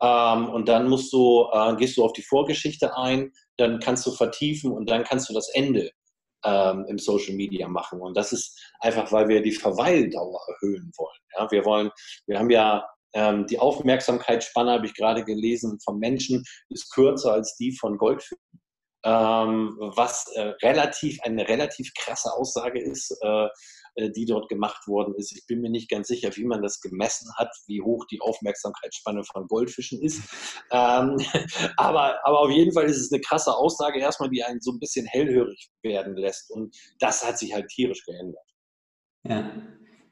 Ähm, 0.02 0.50
und 0.50 0.68
dann 0.68 0.90
musst 0.90 1.14
du, 1.14 1.48
äh, 1.54 1.76
gehst 1.78 1.98
du 1.98 2.04
auf 2.04 2.14
die 2.14 2.24
Vorgeschichte 2.24 2.98
ein, 2.98 3.32
dann 3.58 3.80
kannst 3.80 4.06
du 4.06 4.12
vertiefen 4.12 4.72
und 4.72 4.90
dann 4.90 5.04
kannst 5.04 5.30
du 5.30 5.34
das 5.34 5.50
Ende 5.54 5.92
ähm, 6.44 6.86
im 6.88 6.98
Social 6.98 7.34
Media 7.34 7.68
machen. 7.68 8.02
Und 8.02 8.16
das 8.16 8.34
ist 8.34 8.60
einfach, 8.80 9.12
weil 9.12 9.28
wir 9.28 9.42
die 9.42 9.54
Verweildauer 9.54 10.40
erhöhen 10.48 10.92
wollen. 10.98 11.20
Ja? 11.38 11.50
Wir 11.52 11.66
wollen, 11.66 11.92
wir 12.28 12.40
haben 12.40 12.50
ja 12.50 12.86
ähm, 13.16 13.48
die 13.48 13.60
Aufmerksamkeitsspanne, 13.60 14.72
habe 14.72 14.86
ich 14.86 14.94
gerade 14.94 15.24
gelesen, 15.24 15.80
von 15.84 15.98
Menschen 15.98 16.44
ist 16.70 16.92
kürzer 16.94 17.34
als 17.34 17.56
die 17.56 17.72
von 17.72 17.98
Goldfischen. 17.98 18.38
Ähm, 19.04 19.76
was 19.80 20.26
äh, 20.34 20.54
relativ 20.64 21.22
eine 21.22 21.48
relativ 21.48 21.94
krasse 21.94 22.34
Aussage 22.34 22.82
ist, 22.82 23.16
äh, 23.22 23.48
äh, 23.96 24.10
die 24.12 24.26
dort 24.26 24.50
gemacht 24.50 24.88
worden 24.88 25.14
ist. 25.16 25.32
Ich 25.32 25.46
bin 25.46 25.62
mir 25.62 25.70
nicht 25.70 25.90
ganz 25.90 26.08
sicher, 26.08 26.36
wie 26.36 26.44
man 26.44 26.62
das 26.62 26.82
gemessen 26.82 27.32
hat, 27.38 27.50
wie 27.68 27.82
hoch 27.82 28.06
die 28.12 28.20
Aufmerksamkeitsspanne 28.20 29.24
von 29.24 29.48
Goldfischen 29.48 30.02
ist. 30.02 30.22
Ähm, 30.72 31.18
aber, 31.78 32.20
aber 32.26 32.42
auf 32.42 32.50
jeden 32.50 32.74
Fall 32.74 32.86
ist 32.86 33.00
es 33.00 33.12
eine 33.12 33.22
krasse 33.22 33.56
Aussage 33.56 34.00
erstmal, 34.00 34.30
die 34.30 34.44
einen 34.44 34.60
so 34.60 34.72
ein 34.72 34.80
bisschen 34.80 35.06
hellhörig 35.06 35.70
werden 35.84 36.18
lässt. 36.18 36.52
Und 36.52 36.76
das 37.00 37.26
hat 37.26 37.38
sich 37.38 37.54
halt 37.54 37.68
tierisch 37.68 38.04
geändert. 38.06 38.50
Ja. 39.24 39.52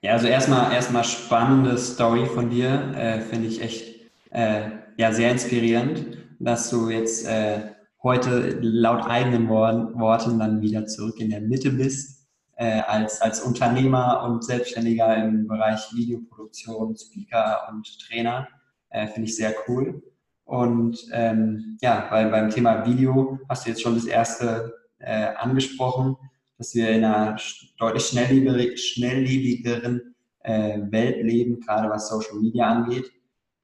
Ja, 0.03 0.11
also 0.11 0.27
erstmal 0.27 0.73
erstmal 0.73 1.05
spannende 1.05 1.77
Story 1.77 2.25
von 2.25 2.49
dir, 2.49 2.93
äh, 2.93 3.21
finde 3.21 3.47
ich 3.47 3.61
echt 3.61 4.01
äh, 4.31 4.63
ja 4.97 5.13
sehr 5.13 5.31
inspirierend, 5.31 6.17
dass 6.39 6.69
du 6.69 6.89
jetzt 6.89 7.25
äh, 7.25 7.71
heute 8.03 8.59
laut 8.59 9.05
eigenen 9.05 9.47
Worten 9.47 10.39
dann 10.39 10.59
wieder 10.59 10.85
zurück 10.87 11.21
in 11.21 11.29
der 11.29 11.39
Mitte 11.39 11.71
bist 11.71 12.27
äh, 12.57 12.81
als 12.81 13.21
als 13.21 13.39
Unternehmer 13.39 14.23
und 14.23 14.43
Selbstständiger 14.43 15.15
im 15.23 15.47
Bereich 15.47 15.79
Videoproduktion, 15.93 16.97
Speaker 16.97 17.69
und 17.71 17.87
Trainer, 18.05 18.49
äh, 18.89 19.07
finde 19.07 19.29
ich 19.29 19.37
sehr 19.37 19.55
cool. 19.69 20.03
Und 20.43 20.99
ähm, 21.13 21.77
ja, 21.81 22.07
weil 22.09 22.29
beim 22.29 22.49
Thema 22.49 22.85
Video 22.85 23.39
hast 23.47 23.65
du 23.65 23.69
jetzt 23.69 23.81
schon 23.81 23.95
das 23.95 24.03
erste 24.05 24.73
äh, 24.99 25.27
angesprochen 25.37 26.17
dass 26.63 26.75
wir 26.75 26.91
in 26.91 27.03
einer 27.03 27.35
deutlich 27.77 28.07
schnelllebigeren 28.07 30.15
äh, 30.43 30.79
Welt 30.91 31.21
leben, 31.21 31.59
gerade 31.59 31.89
was 31.89 32.07
Social 32.07 32.39
Media 32.39 32.69
angeht. 32.69 33.11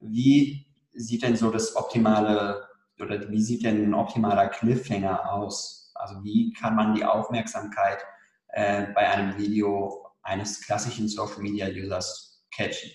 Wie 0.00 0.66
sieht 0.92 1.22
denn 1.22 1.34
so 1.34 1.50
das 1.50 1.74
optimale 1.76 2.68
oder 3.00 3.30
wie 3.30 3.40
sieht 3.40 3.64
denn 3.64 3.84
ein 3.84 3.94
optimaler 3.94 4.48
Cliffhanger 4.48 5.32
aus? 5.32 5.90
Also 5.94 6.22
wie 6.22 6.52
kann 6.52 6.76
man 6.76 6.94
die 6.94 7.02
Aufmerksamkeit 7.02 8.04
äh, 8.48 8.88
bei 8.94 9.08
einem 9.08 9.38
Video 9.38 10.06
eines 10.22 10.60
klassischen 10.60 11.08
Social 11.08 11.40
Media 11.40 11.68
Users 11.68 12.44
catchen? 12.54 12.90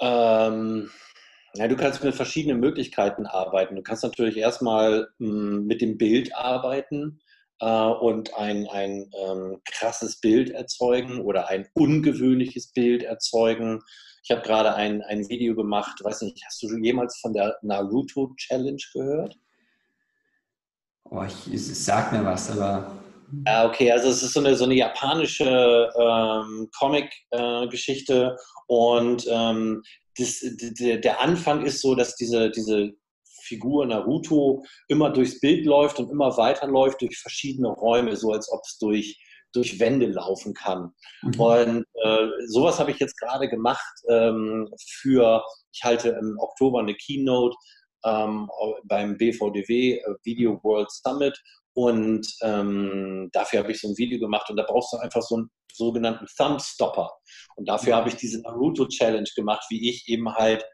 Ähm, 0.00 0.88
ja, 1.54 1.66
du 1.66 1.74
kannst 1.74 2.04
mit 2.04 2.14
verschiedenen 2.14 2.60
Möglichkeiten 2.60 3.26
arbeiten. 3.26 3.74
Du 3.74 3.82
kannst 3.82 4.04
natürlich 4.04 4.36
erstmal 4.36 5.08
mh, 5.18 5.28
hm, 5.28 5.66
mit 5.66 5.80
dem 5.80 5.98
Bild 5.98 6.36
arbeiten 6.36 7.20
und 7.66 8.34
ein, 8.34 8.68
ein 8.68 9.10
ähm, 9.20 9.60
krasses 9.64 10.20
Bild 10.20 10.50
erzeugen 10.50 11.20
oder 11.20 11.48
ein 11.48 11.68
ungewöhnliches 11.74 12.72
Bild 12.72 13.02
erzeugen. 13.02 13.80
Ich 14.22 14.30
habe 14.30 14.42
gerade 14.42 14.74
ein, 14.74 15.02
ein 15.02 15.28
Video 15.28 15.54
gemacht, 15.54 15.98
weiß 16.02 16.22
nicht, 16.22 16.44
hast 16.46 16.62
du 16.62 16.76
jemals 16.78 17.18
von 17.18 17.32
der 17.32 17.56
Naruto 17.62 18.34
Challenge 18.36 18.82
gehört? 18.92 19.36
Oh, 21.10 21.24
ich, 21.24 21.52
es 21.52 21.84
sagt 21.84 22.12
mir 22.12 22.24
was, 22.24 22.50
aber. 22.50 22.92
Ja, 23.46 23.66
okay, 23.66 23.90
also 23.92 24.08
es 24.08 24.22
ist 24.22 24.32
so 24.32 24.40
eine, 24.40 24.56
so 24.56 24.64
eine 24.64 24.74
japanische 24.74 25.90
ähm, 25.98 26.68
Comic-Geschichte 26.78 28.36
äh, 28.36 28.72
und 28.72 29.26
ähm, 29.30 29.82
das, 30.16 30.44
der, 30.78 30.98
der 30.98 31.20
Anfang 31.20 31.64
ist 31.64 31.80
so, 31.80 31.94
dass 31.94 32.16
diese, 32.16 32.50
diese 32.50 32.92
Figur 33.48 33.86
Naruto 33.86 34.62
immer 34.88 35.10
durchs 35.10 35.40
Bild 35.40 35.66
läuft 35.66 35.98
und 35.98 36.10
immer 36.10 36.36
weiterläuft 36.36 37.00
durch 37.00 37.18
verschiedene 37.18 37.68
Räume, 37.68 38.16
so 38.16 38.32
als 38.32 38.50
ob 38.52 38.60
es 38.64 38.78
durch, 38.78 39.18
durch 39.52 39.80
Wände 39.80 40.06
laufen 40.06 40.54
kann. 40.54 40.92
Mhm. 41.22 41.40
Und 41.40 41.84
äh, 42.04 42.26
sowas 42.46 42.78
habe 42.78 42.90
ich 42.90 42.98
jetzt 42.98 43.18
gerade 43.18 43.48
gemacht 43.48 43.94
ähm, 44.08 44.68
für, 45.00 45.42
ich 45.72 45.82
halte 45.82 46.10
im 46.10 46.36
Oktober 46.38 46.80
eine 46.80 46.94
Keynote 46.94 47.56
ähm, 48.04 48.48
beim 48.84 49.16
BVDW 49.16 49.94
äh, 49.94 50.14
Video 50.22 50.60
World 50.62 50.90
Summit 50.90 51.36
und 51.74 52.26
ähm, 52.42 53.28
dafür 53.32 53.60
habe 53.60 53.72
ich 53.72 53.80
so 53.80 53.88
ein 53.88 53.96
Video 53.96 54.18
gemacht 54.18 54.50
und 54.50 54.56
da 54.56 54.64
brauchst 54.66 54.92
du 54.92 54.96
einfach 54.98 55.22
so 55.22 55.36
einen 55.36 55.50
sogenannten 55.72 56.26
Thumbstopper. 56.36 57.10
Und 57.56 57.68
dafür 57.68 57.94
mhm. 57.94 57.98
habe 57.98 58.08
ich 58.08 58.16
diese 58.16 58.42
Naruto 58.42 58.86
Challenge 58.88 59.28
gemacht, 59.36 59.64
wie 59.70 59.88
ich 59.88 60.08
eben 60.08 60.28
halt 60.34 60.64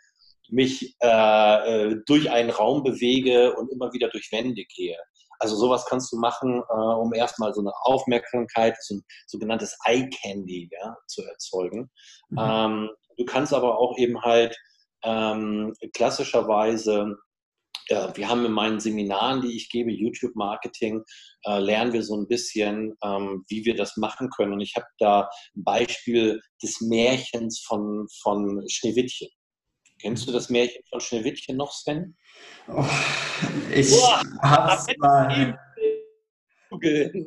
mich 0.50 0.96
äh, 1.00 1.06
äh, 1.08 1.96
durch 2.06 2.30
einen 2.30 2.50
Raum 2.50 2.82
bewege 2.82 3.54
und 3.54 3.70
immer 3.72 3.92
wieder 3.92 4.08
durch 4.08 4.30
Wände 4.32 4.64
gehe. 4.76 4.96
Also 5.38 5.56
sowas 5.56 5.84
kannst 5.86 6.12
du 6.12 6.16
machen, 6.16 6.62
äh, 6.68 6.74
um 6.74 7.12
erstmal 7.12 7.52
so 7.52 7.60
eine 7.60 7.72
Aufmerksamkeit, 7.82 8.76
so 8.80 8.96
ein 8.96 9.04
sogenanntes 9.26 9.76
Eye 9.84 10.08
Candy 10.08 10.68
ja, 10.72 10.96
zu 11.06 11.22
erzeugen. 11.22 11.90
Mhm. 12.30 12.38
Ähm, 12.40 12.90
du 13.16 13.24
kannst 13.24 13.52
aber 13.52 13.78
auch 13.78 13.98
eben 13.98 14.22
halt 14.22 14.56
ähm, 15.02 15.74
klassischerweise 15.92 17.16
äh, 17.88 18.08
wir 18.14 18.28
haben 18.28 18.44
in 18.44 18.52
meinen 18.52 18.80
Seminaren, 18.80 19.42
die 19.42 19.56
ich 19.56 19.68
gebe, 19.68 19.92
YouTube 19.92 20.34
Marketing, 20.34 21.02
äh, 21.44 21.58
lernen 21.58 21.92
wir 21.92 22.02
so 22.02 22.16
ein 22.16 22.26
bisschen, 22.26 22.94
ähm, 23.04 23.44
wie 23.48 23.64
wir 23.64 23.76
das 23.76 23.96
machen 23.96 24.30
können. 24.30 24.52
Und 24.54 24.60
ich 24.60 24.74
habe 24.76 24.86
da 24.98 25.28
ein 25.54 25.64
Beispiel 25.64 26.40
des 26.62 26.80
Märchens 26.80 27.62
von, 27.66 28.06
von 28.22 28.64
Schneewittchen. 28.68 29.28
Kennst 30.04 30.28
du 30.28 30.32
das 30.32 30.50
Märchen 30.50 30.82
von 30.90 31.00
Schneewittchen 31.00 31.56
noch, 31.56 31.72
Sven? 31.72 32.14
Oh, 32.68 32.84
ich 33.74 33.90
hab's 34.42 34.86
mal. 34.98 35.58
ich 36.82 37.26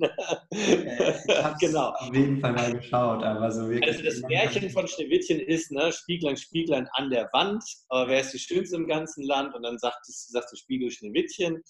genau. 1.60 1.90
auf 1.90 2.14
jeden 2.14 2.40
Fall 2.40 2.54
mal 2.54 2.78
geschaut, 2.78 3.24
aber 3.24 3.52
so 3.52 3.68
wirklich. 3.68 3.84
Also 3.84 4.04
das 4.04 4.22
Märchen 4.30 4.70
von 4.70 4.88
Schneewittchen 4.88 5.40
ist, 5.40 5.72
ne, 5.72 5.92
Spieglein, 5.92 6.38
Spieglein 6.38 6.88
an 6.92 7.10
der 7.10 7.28
Wand, 7.34 7.64
äh, 7.90 8.06
wer 8.06 8.20
ist 8.20 8.34
die 8.34 8.40
Schönste 8.40 8.76
im 8.76 8.86
ganzen 8.86 9.24
Land? 9.24 9.56
Und 9.56 9.64
dann 9.64 9.80
sagt, 9.80 10.06
sagt 10.06 10.52
der 10.52 10.58
Spiegel 10.58 10.92
Schneewittchen. 10.92 11.64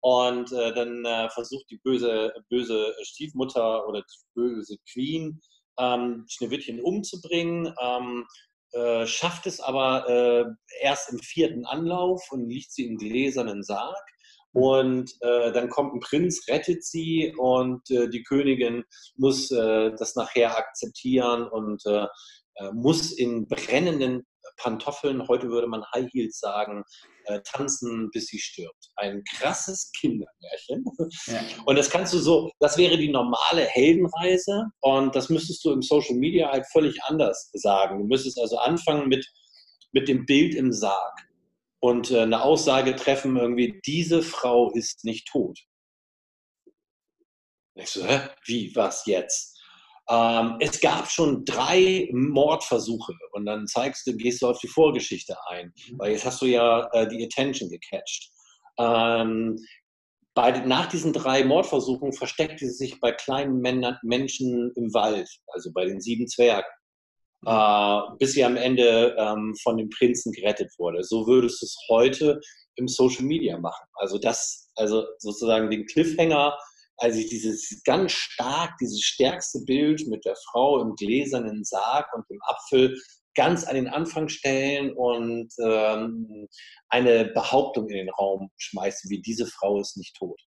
Und 0.00 0.50
äh, 0.50 0.72
dann 0.72 1.04
äh, 1.04 1.28
versucht 1.28 1.66
die 1.68 1.76
böse, 1.84 2.32
böse 2.48 2.94
Stiefmutter 3.02 3.86
oder 3.86 4.00
die 4.00 4.24
böse 4.34 4.78
Queen, 4.90 5.42
ähm, 5.78 6.24
Schneewittchen 6.26 6.80
umzubringen. 6.80 7.70
Ähm, 7.82 8.24
äh, 8.74 9.06
schafft 9.06 9.46
es 9.46 9.60
aber 9.60 10.08
äh, 10.08 10.44
erst 10.82 11.12
im 11.12 11.18
vierten 11.18 11.64
Anlauf 11.64 12.22
und 12.30 12.48
liegt 12.48 12.72
sie 12.72 12.86
im 12.86 12.96
gläsernen 12.96 13.62
Sarg. 13.62 13.96
Und 14.52 15.10
äh, 15.20 15.52
dann 15.52 15.68
kommt 15.68 15.94
ein 15.94 16.00
Prinz, 16.00 16.46
rettet 16.48 16.84
sie 16.84 17.34
und 17.36 17.90
äh, 17.90 18.08
die 18.08 18.22
Königin 18.22 18.84
muss 19.16 19.50
äh, 19.50 19.90
das 19.98 20.14
nachher 20.14 20.56
akzeptieren 20.56 21.48
und 21.48 21.82
muss 22.72 23.10
in 23.10 23.48
brennenden 23.48 24.24
Pantoffeln, 24.56 25.26
heute 25.28 25.48
würde 25.48 25.66
man 25.66 25.84
High 25.94 26.10
Heels 26.12 26.38
sagen, 26.38 26.84
äh, 27.24 27.40
tanzen, 27.44 28.10
bis 28.12 28.26
sie 28.26 28.38
stirbt. 28.38 28.90
Ein 28.96 29.22
krasses 29.24 29.90
Kindermärchen. 29.98 30.84
Ja. 31.26 31.40
Und 31.64 31.76
das 31.76 31.90
kannst 31.90 32.12
du 32.12 32.18
so, 32.18 32.50
das 32.60 32.76
wäre 32.76 32.96
die 32.96 33.08
normale 33.10 33.64
Heldenreise 33.64 34.66
und 34.80 35.14
das 35.14 35.28
müsstest 35.28 35.64
du 35.64 35.72
im 35.72 35.82
Social 35.82 36.16
Media 36.16 36.50
halt 36.50 36.66
völlig 36.72 37.02
anders 37.04 37.50
sagen. 37.54 37.98
Du 37.98 38.06
müsstest 38.06 38.38
also 38.38 38.58
anfangen 38.58 39.08
mit, 39.08 39.26
mit 39.92 40.08
dem 40.08 40.26
Bild 40.26 40.54
im 40.54 40.72
Sarg 40.72 41.26
und 41.80 42.10
äh, 42.10 42.20
eine 42.20 42.42
Aussage 42.42 42.96
treffen, 42.96 43.36
irgendwie, 43.36 43.80
diese 43.84 44.22
Frau 44.22 44.70
ist 44.72 45.04
nicht 45.04 45.28
tot. 45.28 45.58
ich 47.74 47.90
so, 47.90 48.04
hä? 48.06 48.28
Wie, 48.46 48.74
was 48.74 49.04
jetzt? 49.06 49.53
Ähm, 50.08 50.56
es 50.60 50.80
gab 50.80 51.10
schon 51.10 51.44
drei 51.44 52.08
Mordversuche 52.12 53.14
und 53.32 53.46
dann 53.46 53.66
zeigst 53.66 54.06
du, 54.06 54.16
gehst 54.16 54.42
du 54.42 54.48
auf 54.48 54.58
die 54.58 54.68
Vorgeschichte 54.68 55.36
ein, 55.48 55.72
mhm. 55.88 55.98
weil 55.98 56.12
jetzt 56.12 56.24
hast 56.24 56.42
du 56.42 56.46
ja 56.46 56.88
äh, 56.92 57.08
die 57.08 57.24
Attention 57.24 57.70
gecatcht. 57.70 58.30
Ähm, 58.78 59.56
bei, 60.34 60.50
nach 60.50 60.86
diesen 60.86 61.12
drei 61.12 61.44
Mordversuchen 61.44 62.12
versteckte 62.12 62.66
sie 62.66 62.74
sich 62.74 63.00
bei 63.00 63.12
kleinen 63.12 63.60
Männern, 63.60 63.98
Menschen 64.02 64.72
im 64.74 64.92
Wald, 64.92 65.28
also 65.46 65.70
bei 65.72 65.84
den 65.84 66.00
sieben 66.00 66.26
Zwergen 66.26 66.66
äh, 67.46 68.00
bis 68.18 68.32
sie 68.32 68.44
am 68.44 68.56
Ende 68.56 69.14
ähm, 69.18 69.54
von 69.62 69.76
dem 69.76 69.90
Prinzen 69.90 70.32
gerettet 70.32 70.72
wurde. 70.78 71.02
So 71.04 71.26
würdest 71.26 71.60
du 71.62 71.66
es 71.66 71.76
heute 71.88 72.40
im 72.76 72.88
Social 72.88 73.24
Media 73.24 73.58
machen. 73.58 73.86
Also 73.94 74.18
das, 74.18 74.70
also 74.76 75.04
sozusagen 75.18 75.70
den 75.70 75.86
Cliffhanger, 75.86 76.56
also 76.96 77.18
dieses 77.18 77.82
ganz 77.84 78.12
stark, 78.12 78.76
dieses 78.80 79.00
stärkste 79.00 79.60
Bild 79.66 80.06
mit 80.06 80.24
der 80.24 80.36
Frau 80.50 80.80
im 80.80 80.94
gläsernen 80.94 81.64
Sarg 81.64 82.06
und 82.14 82.28
dem 82.30 82.38
Apfel 82.42 82.96
ganz 83.34 83.64
an 83.64 83.74
den 83.74 83.88
Anfang 83.88 84.28
stellen 84.28 84.92
und 84.92 85.48
ähm, 85.60 86.48
eine 86.88 87.26
Behauptung 87.26 87.88
in 87.88 87.96
den 87.96 88.10
Raum 88.10 88.50
schmeißen, 88.58 89.10
wie 89.10 89.20
diese 89.20 89.46
Frau 89.46 89.80
ist 89.80 89.96
nicht 89.96 90.16
tot. 90.16 90.40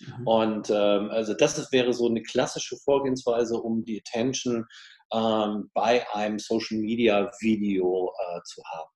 Mhm. 0.00 0.26
Und 0.26 0.70
ähm, 0.70 1.10
also 1.10 1.34
das 1.34 1.58
ist, 1.58 1.72
wäre 1.72 1.92
so 1.92 2.08
eine 2.08 2.22
klassische 2.22 2.76
Vorgehensweise, 2.84 3.56
um 3.56 3.84
die 3.84 4.00
Attention 4.00 4.64
ähm, 5.12 5.70
bei 5.74 6.08
einem 6.14 6.38
Social 6.38 6.78
Media 6.78 7.30
Video 7.40 8.10
äh, 8.18 8.40
zu 8.44 8.62
haben. 8.72 8.90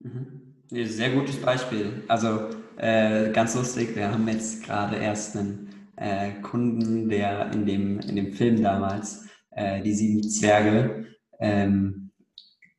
Mhm. 0.00 0.54
Sehr 0.86 1.10
gutes 1.10 1.40
Beispiel. 1.40 2.02
Also 2.08 2.50
äh, 2.76 3.30
ganz 3.30 3.54
lustig, 3.54 3.94
wir 3.94 4.10
haben 4.10 4.26
jetzt 4.26 4.64
gerade 4.64 4.96
erst 4.96 5.36
einen 5.36 5.73
äh, 5.96 6.32
Kunden, 6.42 7.08
der 7.08 7.52
in 7.52 7.66
dem, 7.66 8.00
in 8.00 8.16
dem 8.16 8.32
Film 8.32 8.62
damals 8.62 9.26
äh, 9.50 9.82
die 9.82 9.94
sieben 9.94 10.22
Zwerge 10.22 11.06
ähm, 11.40 12.10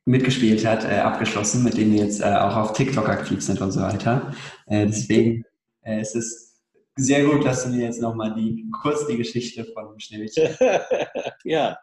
mitgespielt 0.05 0.65
hat, 0.65 0.83
äh, 0.85 0.97
abgeschlossen, 0.97 1.63
mit 1.63 1.77
denen 1.77 1.93
wir 1.93 2.01
jetzt 2.01 2.21
äh, 2.21 2.25
auch 2.25 2.55
auf 2.55 2.73
TikTok 2.73 3.09
aktiv 3.09 3.41
sind 3.41 3.61
und 3.61 3.71
so 3.71 3.81
weiter. 3.81 4.33
deswegen 4.67 5.43
ist 5.83 6.15
es 6.15 6.61
sehr 6.95 7.25
gut, 7.25 7.45
dass 7.45 7.63
du 7.63 7.69
mir 7.69 7.83
jetzt 7.83 8.01
nochmal 8.01 8.33
die, 8.33 8.65
kurz 8.81 9.05
die 9.05 9.17
Geschichte 9.17 9.65
von 9.65 9.99
Schneewittchen. 9.99 10.55
ja, 11.43 11.77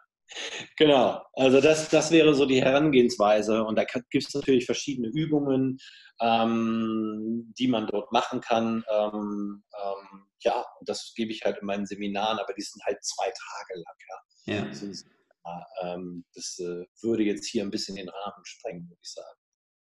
Genau, 0.77 1.21
also 1.33 1.61
das, 1.61 1.89
das 1.89 2.11
wäre 2.11 2.33
so 2.33 2.45
die 2.45 2.61
Herangehensweise 2.61 3.63
und 3.63 3.77
da 3.77 3.83
gibt 3.83 4.25
es 4.25 4.33
natürlich 4.33 4.65
verschiedene 4.65 5.09
Übungen, 5.09 5.77
ähm, 6.21 7.53
die 7.57 7.67
man 7.67 7.87
dort 7.87 8.11
machen 8.11 8.41
kann. 8.41 8.83
Ähm, 8.89 9.63
ähm, 9.83 10.27
ja, 10.39 10.65
das 10.85 11.13
gebe 11.15 11.31
ich 11.31 11.43
halt 11.43 11.59
in 11.59 11.67
meinen 11.67 11.85
Seminaren, 11.85 12.39
aber 12.39 12.53
die 12.53 12.61
sind 12.61 12.83
halt 12.85 13.03
zwei 13.03 13.25
Tage 13.25 13.75
lang. 13.75 13.95
Ja. 14.45 14.55
ja. 14.55 14.71
Äh, 15.45 15.97
das 16.33 16.59
äh, 16.59 16.85
würde 17.01 17.23
jetzt 17.23 17.47
hier 17.47 17.63
ein 17.63 17.71
bisschen 17.71 17.95
den 17.95 18.09
Rahmen 18.09 18.45
sprengen, 18.45 18.89
würde 18.89 19.01
ich 19.01 19.11
sagen. 19.11 19.37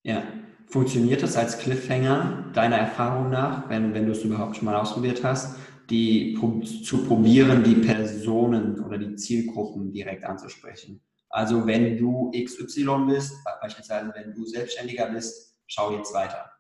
Ja, 0.06 0.22
funktioniert 0.66 1.22
das 1.22 1.36
als 1.36 1.58
Cliffhanger 1.58 2.50
deiner 2.52 2.76
Erfahrung 2.76 3.30
nach, 3.30 3.70
wenn, 3.70 3.94
wenn 3.94 4.04
du 4.04 4.12
es 4.12 4.22
überhaupt 4.22 4.56
schon 4.56 4.66
mal 4.66 4.76
ausprobiert 4.76 5.24
hast? 5.24 5.56
Die 5.90 6.38
zu 6.84 7.04
probieren, 7.04 7.62
die 7.62 7.76
Personen 7.76 8.82
oder 8.84 8.98
die 8.98 9.14
Zielgruppen 9.16 9.92
direkt 9.92 10.24
anzusprechen. 10.24 11.02
Also 11.28 11.66
wenn 11.66 11.98
du 11.98 12.30
XY 12.30 13.06
bist, 13.08 13.34
beispielsweise 13.60 14.12
wenn 14.14 14.32
du 14.34 14.46
Selbstständiger 14.46 15.10
bist, 15.10 15.56
schau 15.66 15.96
jetzt 15.96 16.14
weiter. 16.14 16.50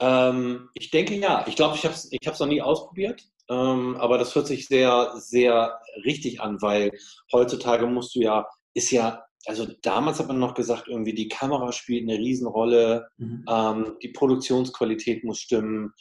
Ähm, 0.00 0.68
ich 0.74 0.90
denke 0.90 1.14
ja. 1.14 1.44
Ich 1.46 1.56
glaube, 1.56 1.76
ich 1.76 1.84
habe 1.84 1.94
es 1.94 2.10
ich 2.10 2.20
noch 2.26 2.46
nie 2.46 2.60
ausprobiert. 2.60 3.22
Ähm, 3.48 3.96
aber 3.96 4.18
das 4.18 4.34
hört 4.34 4.46
sich 4.46 4.66
sehr, 4.66 5.12
sehr 5.16 5.80
richtig 6.04 6.40
an, 6.40 6.60
weil 6.62 6.92
heutzutage 7.32 7.86
musst 7.86 8.14
du 8.14 8.20
ja, 8.20 8.46
ist 8.74 8.90
ja, 8.90 9.24
also 9.46 9.66
damals 9.82 10.18
hat 10.18 10.28
man 10.28 10.38
noch 10.38 10.54
gesagt, 10.54 10.88
irgendwie 10.88 11.14
die 11.14 11.28
Kamera 11.28 11.72
spielt 11.72 12.08
eine 12.08 12.18
Riesenrolle, 12.18 13.08
mhm. 13.18 13.44
ähm, 13.48 13.96
die 14.02 14.08
Produktionsqualität 14.08 15.24
muss 15.24 15.40
stimmen, 15.40 15.92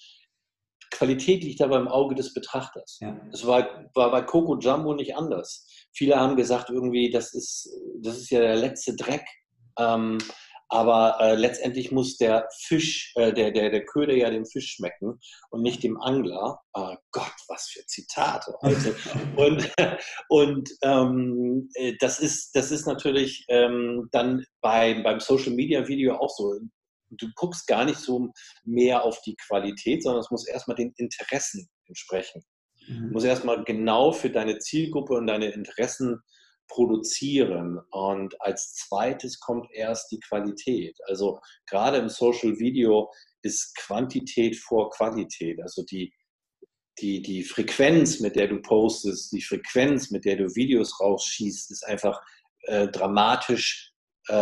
Qualität 0.91 1.43
liegt 1.43 1.61
aber 1.61 1.77
im 1.79 1.87
Auge 1.87 2.15
des 2.15 2.33
Betrachters. 2.33 2.99
Ja. 3.01 3.19
Das 3.31 3.45
war, 3.47 3.89
war 3.95 4.11
bei 4.11 4.21
Coco 4.21 4.57
Jumbo 4.59 4.93
nicht 4.93 5.15
anders. 5.15 5.67
Viele 5.93 6.19
haben 6.19 6.35
gesagt, 6.35 6.69
irgendwie, 6.69 7.09
das 7.09 7.33
ist, 7.33 7.69
das 8.01 8.17
ist 8.17 8.29
ja 8.29 8.39
der 8.41 8.55
letzte 8.55 8.95
Dreck. 8.95 9.25
Ähm, 9.79 10.19
aber 10.73 11.17
äh, 11.19 11.35
letztendlich 11.35 11.91
muss 11.91 12.15
der 12.15 12.47
Fisch, 12.61 13.11
äh, 13.15 13.33
der, 13.33 13.51
der, 13.51 13.71
der 13.71 13.83
Köder 13.83 14.13
ja 14.13 14.29
dem 14.29 14.45
Fisch 14.45 14.75
schmecken 14.75 15.19
und 15.49 15.63
nicht 15.63 15.83
dem 15.83 15.99
Angler. 15.99 16.61
Oh 16.73 16.95
Gott, 17.11 17.33
was 17.49 17.67
für 17.67 17.85
Zitate 17.87 18.55
heute. 18.61 18.95
und 19.35 19.69
und 20.29 20.69
ähm, 20.83 21.69
äh, 21.73 21.95
das, 21.99 22.21
ist, 22.21 22.55
das 22.55 22.71
ist 22.71 22.87
natürlich 22.87 23.45
ähm, 23.49 24.07
dann 24.13 24.45
bei, 24.61 24.93
beim 25.03 25.19
Social 25.19 25.51
Media 25.51 25.89
Video 25.89 26.15
auch 26.15 26.29
so 26.29 26.53
du 27.11 27.27
guckst 27.35 27.67
gar 27.67 27.85
nicht 27.85 27.99
so 27.99 28.31
mehr 28.63 29.03
auf 29.03 29.21
die 29.21 29.35
Qualität, 29.35 30.03
sondern 30.03 30.21
es 30.21 30.31
muss 30.31 30.47
erstmal 30.47 30.77
den 30.77 30.93
Interessen 30.97 31.69
entsprechen. 31.85 32.43
Mhm. 32.87 33.07
Du 33.07 33.13
musst 33.13 33.25
erstmal 33.25 33.63
genau 33.63 34.11
für 34.11 34.29
deine 34.29 34.59
Zielgruppe 34.59 35.13
und 35.13 35.27
deine 35.27 35.51
Interessen 35.51 36.21
produzieren. 36.67 37.79
Und 37.91 38.39
als 38.41 38.73
zweites 38.75 39.39
kommt 39.39 39.67
erst 39.73 40.11
die 40.11 40.19
Qualität. 40.19 40.97
Also 41.07 41.39
gerade 41.69 41.97
im 41.97 42.09
Social 42.09 42.57
Video 42.59 43.11
ist 43.41 43.75
Quantität 43.75 44.55
vor 44.55 44.89
Qualität. 44.91 45.61
Also 45.61 45.83
die, 45.83 46.13
die, 46.99 47.21
die 47.21 47.43
Frequenz, 47.43 48.19
mit 48.19 48.35
der 48.35 48.47
du 48.47 48.61
postest, 48.61 49.31
die 49.33 49.41
Frequenz, 49.41 50.11
mit 50.11 50.25
der 50.25 50.37
du 50.37 50.55
Videos 50.55 50.99
rausschießt, 50.99 51.71
ist 51.71 51.85
einfach 51.85 52.21
äh, 52.63 52.87
dramatisch 52.87 53.93
äh, 54.27 54.33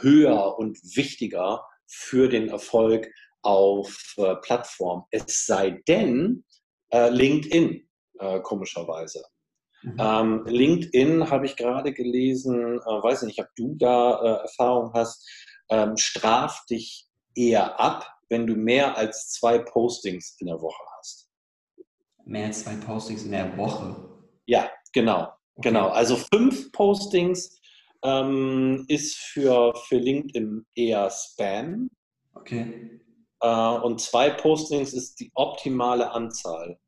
höher 0.00 0.58
und 0.58 0.78
wichtiger 0.94 1.64
für 1.86 2.28
den 2.28 2.48
Erfolg 2.48 3.08
auf 3.42 4.14
äh, 4.16 4.34
Plattform. 4.36 5.04
Es 5.10 5.46
sei 5.46 5.82
denn, 5.86 6.44
äh, 6.90 7.10
LinkedIn, 7.10 7.88
äh, 8.18 8.40
komischerweise. 8.40 9.24
Mhm. 9.82 9.96
Ähm, 9.98 10.44
LinkedIn 10.46 11.30
habe 11.30 11.46
ich 11.46 11.56
gerade 11.56 11.92
gelesen, 11.92 12.78
äh, 12.78 13.02
weiß 13.02 13.22
nicht, 13.22 13.40
ob 13.40 13.48
du 13.56 13.74
da 13.76 14.20
äh, 14.20 14.42
Erfahrung 14.42 14.92
hast, 14.94 15.28
ähm, 15.68 15.96
straft 15.96 16.70
dich 16.70 17.06
eher 17.34 17.78
ab, 17.78 18.06
wenn 18.28 18.46
du 18.46 18.54
mehr 18.54 18.96
als 18.96 19.30
zwei 19.30 19.58
Postings 19.58 20.36
in 20.40 20.48
der 20.48 20.60
Woche 20.60 20.82
hast. 20.98 21.28
Mehr 22.24 22.46
als 22.46 22.64
zwei 22.64 22.74
Postings 22.74 23.24
in 23.24 23.30
der 23.30 23.56
Woche? 23.56 23.94
Ja, 24.46 24.70
genau. 24.92 25.32
Okay. 25.56 25.68
Genau. 25.68 25.88
Also 25.88 26.16
fünf 26.16 26.72
Postings 26.72 27.60
ähm, 28.02 28.84
ist 28.88 29.16
für, 29.16 29.74
für 29.88 29.96
LinkedIn 29.96 30.64
eher 30.74 31.10
Spam. 31.10 31.88
Okay. 32.34 33.00
Äh, 33.40 33.48
und 33.48 34.00
zwei 34.00 34.30
Postings 34.30 34.92
ist 34.92 35.20
die 35.20 35.30
optimale 35.34 36.10
Anzahl. 36.10 36.78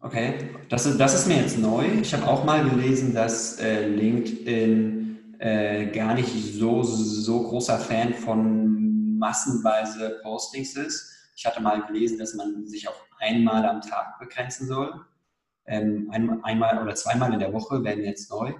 Okay, 0.00 0.50
das 0.68 0.84
ist, 0.84 1.00
das 1.00 1.14
ist 1.14 1.26
mir 1.26 1.38
jetzt 1.38 1.58
neu. 1.58 1.86
Ich 2.00 2.12
habe 2.12 2.26
auch 2.26 2.44
mal 2.44 2.62
gelesen, 2.68 3.14
dass 3.14 3.58
äh, 3.58 3.88
LinkedIn 3.88 5.38
äh, 5.38 5.86
gar 5.86 6.14
nicht 6.14 6.28
so, 6.28 6.82
so 6.82 7.42
großer 7.48 7.78
Fan 7.78 8.12
von 8.12 9.18
massenweise 9.18 10.20
Postings 10.22 10.76
ist, 10.76 11.10
Ich 11.36 11.46
hatte 11.46 11.62
mal 11.62 11.82
gelesen, 11.86 12.18
dass 12.18 12.34
man 12.34 12.66
sich 12.66 12.86
auf 12.88 13.06
einmal 13.18 13.64
am 13.66 13.80
Tag 13.80 14.18
begrenzen 14.18 14.66
soll. 14.66 14.92
Ähm, 15.66 16.08
ein, 16.12 16.44
einmal 16.44 16.82
oder 16.82 16.94
zweimal 16.94 17.32
in 17.32 17.38
der 17.38 17.52
Woche 17.52 17.82
werden 17.82 18.04
jetzt 18.04 18.30
neu. 18.30 18.52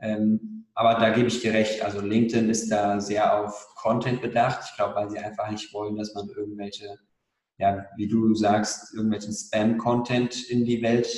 Ähm, 0.00 0.55
aber 0.76 0.94
da 1.00 1.08
gebe 1.08 1.28
ich 1.28 1.40
dir 1.40 1.54
recht. 1.54 1.82
Also 1.82 2.00
LinkedIn 2.02 2.50
ist 2.50 2.70
da 2.70 3.00
sehr 3.00 3.40
auf 3.40 3.74
Content 3.76 4.20
bedacht. 4.20 4.60
Ich 4.68 4.76
glaube, 4.76 4.94
weil 4.94 5.10
sie 5.10 5.18
einfach 5.18 5.50
nicht 5.50 5.72
wollen, 5.72 5.96
dass 5.96 6.14
man 6.14 6.28
irgendwelche, 6.28 6.98
ja, 7.56 7.86
wie 7.96 8.06
du 8.06 8.34
sagst, 8.34 8.92
irgendwelchen 8.92 9.32
Spam-Content 9.32 10.50
in 10.50 10.66
die 10.66 10.82
Welt 10.82 11.08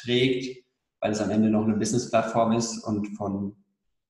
trägt, 0.00 0.64
weil 1.00 1.10
es 1.10 1.20
am 1.20 1.30
Ende 1.30 1.50
noch 1.50 1.64
eine 1.64 1.76
Business-Plattform 1.76 2.52
ist 2.52 2.84
und 2.84 3.08
von 3.16 3.56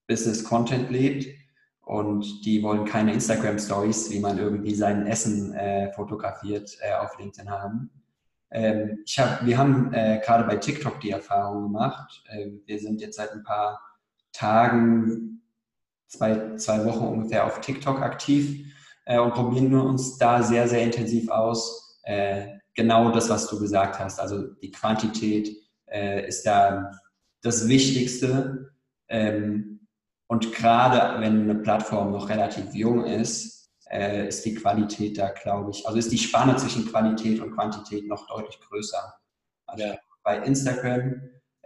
Business-Content 0.06 0.90
lebt. 0.90 1.34
Und 1.80 2.44
die 2.44 2.62
wollen 2.62 2.84
keine 2.84 3.14
Instagram-Stories, 3.14 4.10
wie 4.10 4.20
man 4.20 4.36
irgendwie 4.36 4.74
sein 4.74 5.06
Essen 5.06 5.54
äh, 5.54 5.90
fotografiert, 5.94 6.76
äh, 6.82 6.92
auf 6.92 7.18
LinkedIn 7.18 7.50
haben. 7.50 7.90
Ähm, 8.50 8.98
ich 9.06 9.18
hab, 9.18 9.46
wir 9.46 9.56
haben 9.56 9.94
äh, 9.94 10.20
gerade 10.22 10.44
bei 10.44 10.56
TikTok 10.56 11.00
die 11.00 11.10
Erfahrung 11.10 11.62
gemacht. 11.62 12.22
Äh, 12.28 12.50
wir 12.66 12.78
sind 12.78 13.00
jetzt 13.00 13.16
seit 13.16 13.32
ein 13.32 13.44
paar 13.44 13.80
Tagen, 14.32 15.42
zwei, 16.06 16.56
zwei 16.56 16.84
Wochen 16.84 17.04
ungefähr 17.04 17.46
auf 17.46 17.60
TikTok 17.60 18.00
aktiv 18.00 18.66
äh, 19.06 19.18
und 19.18 19.34
probieren 19.34 19.74
uns 19.74 20.18
da 20.18 20.42
sehr, 20.42 20.68
sehr 20.68 20.82
intensiv 20.82 21.30
aus. 21.30 22.00
Äh, 22.04 22.58
genau 22.74 23.10
das, 23.10 23.28
was 23.28 23.46
du 23.48 23.58
gesagt 23.58 23.98
hast. 23.98 24.20
Also 24.20 24.54
die 24.54 24.70
Quantität 24.70 25.56
äh, 25.86 26.26
ist 26.26 26.44
da 26.46 26.90
das 27.42 27.68
Wichtigste. 27.68 28.72
Ähm, 29.08 29.86
und 30.26 30.52
gerade 30.52 31.20
wenn 31.20 31.42
eine 31.42 31.56
Plattform 31.56 32.12
noch 32.12 32.28
relativ 32.28 32.72
jung 32.74 33.04
ist, 33.04 33.70
äh, 33.90 34.28
ist 34.28 34.44
die 34.44 34.54
Qualität 34.54 35.18
da, 35.18 35.30
glaube 35.30 35.72
ich, 35.72 35.86
also 35.86 35.98
ist 35.98 36.12
die 36.12 36.18
Spanne 36.18 36.56
zwischen 36.56 36.86
Qualität 36.86 37.40
und 37.40 37.54
Quantität 37.54 38.06
noch 38.06 38.26
deutlich 38.28 38.60
größer. 38.60 39.12
Also 39.66 39.84
ja. 39.84 39.98
bei 40.22 40.38
Instagram 40.38 41.20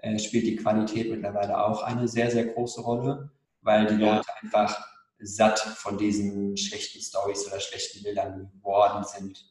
äh, 0.04 0.18
spielt 0.18 0.46
die 0.46 0.56
Qualität 0.56 1.10
mittlerweile 1.10 1.64
auch 1.64 1.82
eine 1.82 2.06
sehr, 2.06 2.30
sehr 2.30 2.44
große 2.44 2.82
Rolle, 2.82 3.30
weil 3.62 3.86
die 3.86 4.02
ja. 4.04 4.16
Leute 4.16 4.28
einfach 4.42 4.86
satt 5.18 5.58
von 5.58 5.96
diesen 5.96 6.56
schlechten 6.58 7.00
Stories 7.00 7.46
oder 7.46 7.58
schlechten 7.58 8.02
Bildern 8.02 8.50
geworden 8.52 9.04
sind. 9.04 9.50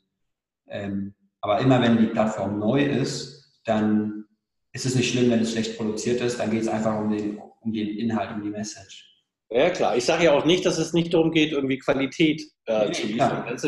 Ähm, 0.68 1.16
aber 1.42 1.60
immer 1.60 1.82
wenn 1.82 1.98
die 1.98 2.06
Plattform 2.06 2.60
neu 2.60 2.86
ist, 2.86 3.62
dann 3.66 4.26
ist 4.74 4.86
es 4.86 4.94
nicht 4.94 5.12
schlimm, 5.12 5.32
wenn 5.32 5.42
es 5.42 5.54
schlecht 5.54 5.76
produziert 5.76 6.22
ist, 6.22 6.40
dann 6.40 6.52
geht 6.52 6.62
es 6.62 6.68
einfach 6.68 7.00
um 7.00 7.10
den, 7.10 7.42
um 7.62 7.74
den 7.74 7.98
Inhalt, 7.98 8.32
um 8.32 8.44
die 8.44 8.50
Message. 8.50 9.10
Ja, 9.50 9.72
klar. 9.72 9.98
Ich 9.98 10.06
sage 10.06 10.26
ja 10.26 10.34
auch 10.34 10.46
nicht, 10.46 10.66
dass 10.68 10.78
es 10.78 10.94
nicht 10.94 11.14
darum 11.14 11.32
geht, 11.32 11.52
irgendwie 11.52 11.80
Qualität 11.80 12.44
äh, 12.66 12.86
nee, 12.86 12.92
zu 12.92 13.08
liefern. 13.08 13.60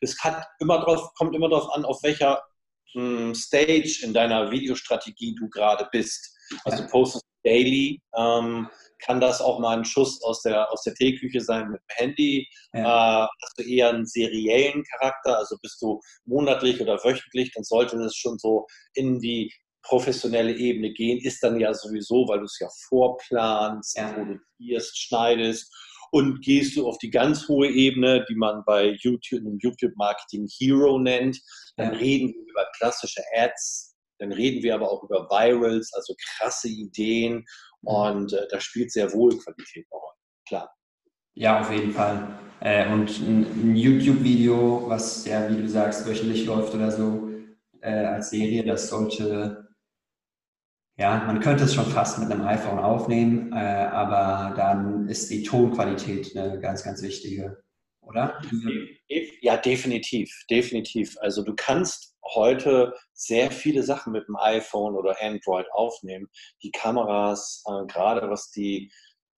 Es 0.00 0.22
hat 0.22 0.46
immer 0.60 0.80
drauf, 0.80 1.14
kommt 1.14 1.34
immer 1.34 1.48
darauf 1.48 1.74
an, 1.74 1.84
auf 1.86 2.02
welcher 2.02 2.42
Stage 3.34 4.00
in 4.02 4.14
deiner 4.14 4.50
Videostrategie 4.50 5.34
du 5.34 5.48
gerade 5.48 5.88
bist. 5.92 6.34
Also 6.64 6.82
du 6.82 6.88
postest 6.90 7.24
daily, 7.44 8.00
ähm, 8.16 8.68
kann 9.00 9.20
das 9.20 9.40
auch 9.40 9.58
mal 9.58 9.76
ein 9.76 9.84
Schuss 9.84 10.22
aus 10.22 10.42
der, 10.42 10.70
aus 10.72 10.82
der 10.82 10.94
Teeküche 10.94 11.40
sein 11.40 11.70
mit 11.70 11.80
dem 11.80 11.96
Handy? 11.96 12.48
Ja. 12.72 13.24
Äh, 13.24 13.28
hast 13.42 13.58
du 13.58 13.62
eher 13.62 13.90
einen 13.90 14.06
seriellen 14.06 14.82
Charakter, 14.84 15.38
also 15.38 15.56
bist 15.60 15.80
du 15.82 16.00
monatlich 16.24 16.80
oder 16.80 16.96
wöchentlich, 17.04 17.52
dann 17.52 17.64
sollte 17.64 17.98
das 17.98 18.16
schon 18.16 18.38
so 18.38 18.66
in 18.94 19.18
die 19.20 19.52
professionelle 19.82 20.54
Ebene 20.54 20.92
gehen, 20.92 21.18
ist 21.18 21.42
dann 21.42 21.60
ja 21.60 21.74
sowieso, 21.74 22.26
weil 22.26 22.38
du 22.38 22.46
es 22.46 22.58
ja 22.58 22.68
vorplanst, 22.88 23.98
ja. 23.98 24.12
produzierst, 24.12 24.98
schneidest 24.98 25.70
und 26.14 26.42
gehst 26.42 26.76
du 26.76 26.86
auf 26.86 26.96
die 26.98 27.10
ganz 27.10 27.48
hohe 27.48 27.66
Ebene, 27.68 28.24
die 28.28 28.36
man 28.36 28.62
bei 28.64 28.96
YouTube, 29.00 29.40
im 29.40 29.58
YouTube 29.58 29.96
Marketing 29.96 30.46
Hero 30.48 30.96
nennt, 30.96 31.40
dann 31.76 31.92
reden 31.92 32.28
wir 32.28 32.40
über 32.52 32.66
klassische 32.76 33.20
Ads, 33.36 33.96
dann 34.20 34.30
reden 34.30 34.62
wir 34.62 34.76
aber 34.76 34.92
auch 34.92 35.02
über 35.02 35.28
Virals, 35.28 35.92
also 35.92 36.14
krasse 36.36 36.68
Ideen 36.68 37.44
mhm. 37.82 37.88
und 37.88 38.32
äh, 38.32 38.46
da 38.48 38.60
spielt 38.60 38.92
sehr 38.92 39.12
wohl 39.12 39.36
Qualität 39.38 39.86
eine 39.90 40.00
Rolle, 40.00 40.14
klar. 40.46 40.72
Ja, 41.34 41.60
auf 41.62 41.72
jeden 41.72 41.90
Fall. 41.90 42.38
Äh, 42.60 42.92
und 42.92 43.08
ein, 43.18 43.42
ein 43.42 43.74
YouTube-Video, 43.74 44.84
was 44.86 45.26
ja, 45.26 45.50
wie 45.50 45.60
du 45.60 45.68
sagst, 45.68 46.06
wöchentlich 46.06 46.46
läuft 46.46 46.76
oder 46.76 46.92
so, 46.92 47.28
äh, 47.80 47.90
als 47.90 48.30
Serie, 48.30 48.64
das 48.64 48.88
sollte 48.88 49.63
ja, 50.96 51.24
man 51.26 51.40
könnte 51.40 51.64
es 51.64 51.74
schon 51.74 51.86
fast 51.86 52.18
mit 52.18 52.30
einem 52.30 52.46
iPhone 52.46 52.78
aufnehmen, 52.78 53.52
äh, 53.52 53.56
aber 53.56 54.54
dann 54.56 55.08
ist 55.08 55.28
die 55.30 55.42
Tonqualität 55.42 56.36
eine 56.36 56.60
ganz, 56.60 56.84
ganz 56.84 57.02
wichtige, 57.02 57.62
oder? 58.00 58.40
Ja, 59.40 59.56
definitiv, 59.56 60.30
definitiv. 60.48 61.16
Also 61.20 61.42
du 61.42 61.54
kannst 61.56 62.14
heute 62.34 62.94
sehr 63.12 63.50
viele 63.50 63.82
Sachen 63.82 64.12
mit 64.12 64.28
dem 64.28 64.36
iPhone 64.36 64.94
oder 64.94 65.16
Android 65.20 65.66
aufnehmen. 65.72 66.28
Die 66.62 66.70
Kameras, 66.70 67.64
äh, 67.66 67.86
gerade 67.86 68.30
was 68.30 68.50
die 68.50 68.90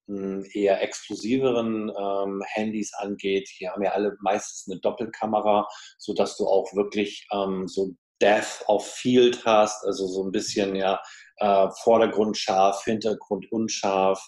hm, 0.07 0.45
eher 0.53 0.81
exklusiveren 0.81 1.89
ähm, 1.89 2.43
Handys 2.53 2.93
angeht, 2.93 3.49
die 3.59 3.67
haben 3.67 3.83
ja 3.83 3.91
alle 3.91 4.15
meistens 4.21 4.71
eine 4.71 4.79
Doppelkamera, 4.79 5.67
sodass 5.97 6.37
du 6.37 6.45
auch 6.45 6.71
wirklich 6.75 7.27
ähm, 7.33 7.67
so 7.67 7.95
Death 8.21 8.63
auf 8.67 8.87
Field 8.87 9.45
hast, 9.45 9.85
also 9.85 10.07
so 10.07 10.23
ein 10.23 10.31
bisschen 10.31 10.75
ja 10.75 11.01
äh, 11.37 11.67
Vordergrund 11.83 12.37
scharf, 12.37 12.83
Hintergrund 12.83 13.51
unscharf 13.51 14.21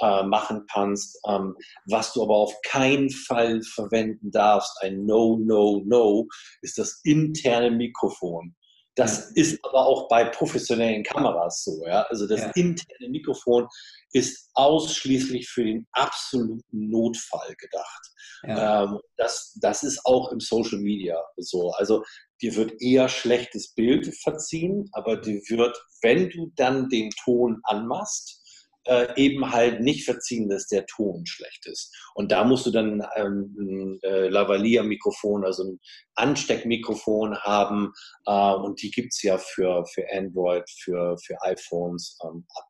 äh, 0.00 0.22
machen 0.24 0.66
kannst. 0.72 1.18
Ähm, 1.28 1.54
was 1.86 2.12
du 2.12 2.22
aber 2.22 2.36
auf 2.36 2.54
keinen 2.64 3.10
Fall 3.10 3.62
verwenden 3.62 4.30
darfst, 4.30 4.76
ein 4.82 5.04
No, 5.04 5.38
No, 5.38 5.82
No, 5.84 6.26
ist 6.62 6.78
das 6.78 7.00
interne 7.04 7.70
Mikrofon. 7.70 8.54
Das 8.96 9.30
ist 9.32 9.62
aber 9.62 9.86
auch 9.86 10.08
bei 10.08 10.24
professionellen 10.24 11.04
Kameras 11.04 11.62
so. 11.64 11.86
Ja? 11.86 12.02
Also 12.04 12.26
das 12.26 12.40
ja. 12.40 12.50
interne 12.54 13.10
Mikrofon 13.10 13.68
ist 14.12 14.50
ausschließlich 14.54 15.48
für 15.48 15.64
den 15.64 15.86
absoluten 15.92 16.88
Notfall 16.90 17.54
gedacht. 17.56 18.06
Ja. 18.42 18.84
Ähm, 18.84 18.98
das, 19.18 19.56
das 19.60 19.82
ist 19.82 20.00
auch 20.06 20.32
im 20.32 20.40
Social 20.40 20.78
Media 20.78 21.22
so. 21.36 21.70
Also 21.72 22.02
dir 22.40 22.56
wird 22.56 22.80
eher 22.80 23.08
schlechtes 23.08 23.74
Bild 23.74 24.14
verziehen, 24.22 24.88
aber 24.92 25.16
dir 25.16 25.40
wird, 25.48 25.76
wenn 26.00 26.30
du 26.30 26.50
dann 26.56 26.88
den 26.88 27.10
Ton 27.22 27.60
anmachst, 27.64 28.42
äh, 28.86 29.08
eben 29.16 29.52
halt 29.52 29.80
nicht 29.80 30.04
verziehen, 30.04 30.48
dass 30.48 30.66
der 30.66 30.86
Ton 30.86 31.24
schlecht 31.26 31.66
ist. 31.66 31.94
Und 32.14 32.32
da 32.32 32.44
musst 32.44 32.66
du 32.66 32.70
dann 32.70 33.06
ähm, 33.16 33.54
ein 33.58 33.98
äh, 34.02 34.28
Lavalier-Mikrofon, 34.28 35.44
also 35.44 35.64
ein 35.64 35.80
Ansteckmikrofon 36.14 37.38
haben. 37.38 37.92
Äh, 38.26 38.54
und 38.54 38.82
die 38.82 38.90
gibt 38.90 39.12
es 39.12 39.22
ja 39.22 39.38
für, 39.38 39.84
für 39.86 40.04
Android, 40.12 40.64
für, 40.68 41.16
für 41.18 41.36
iPhones 41.42 42.18
ähm, 42.24 42.46
ab 42.54 42.64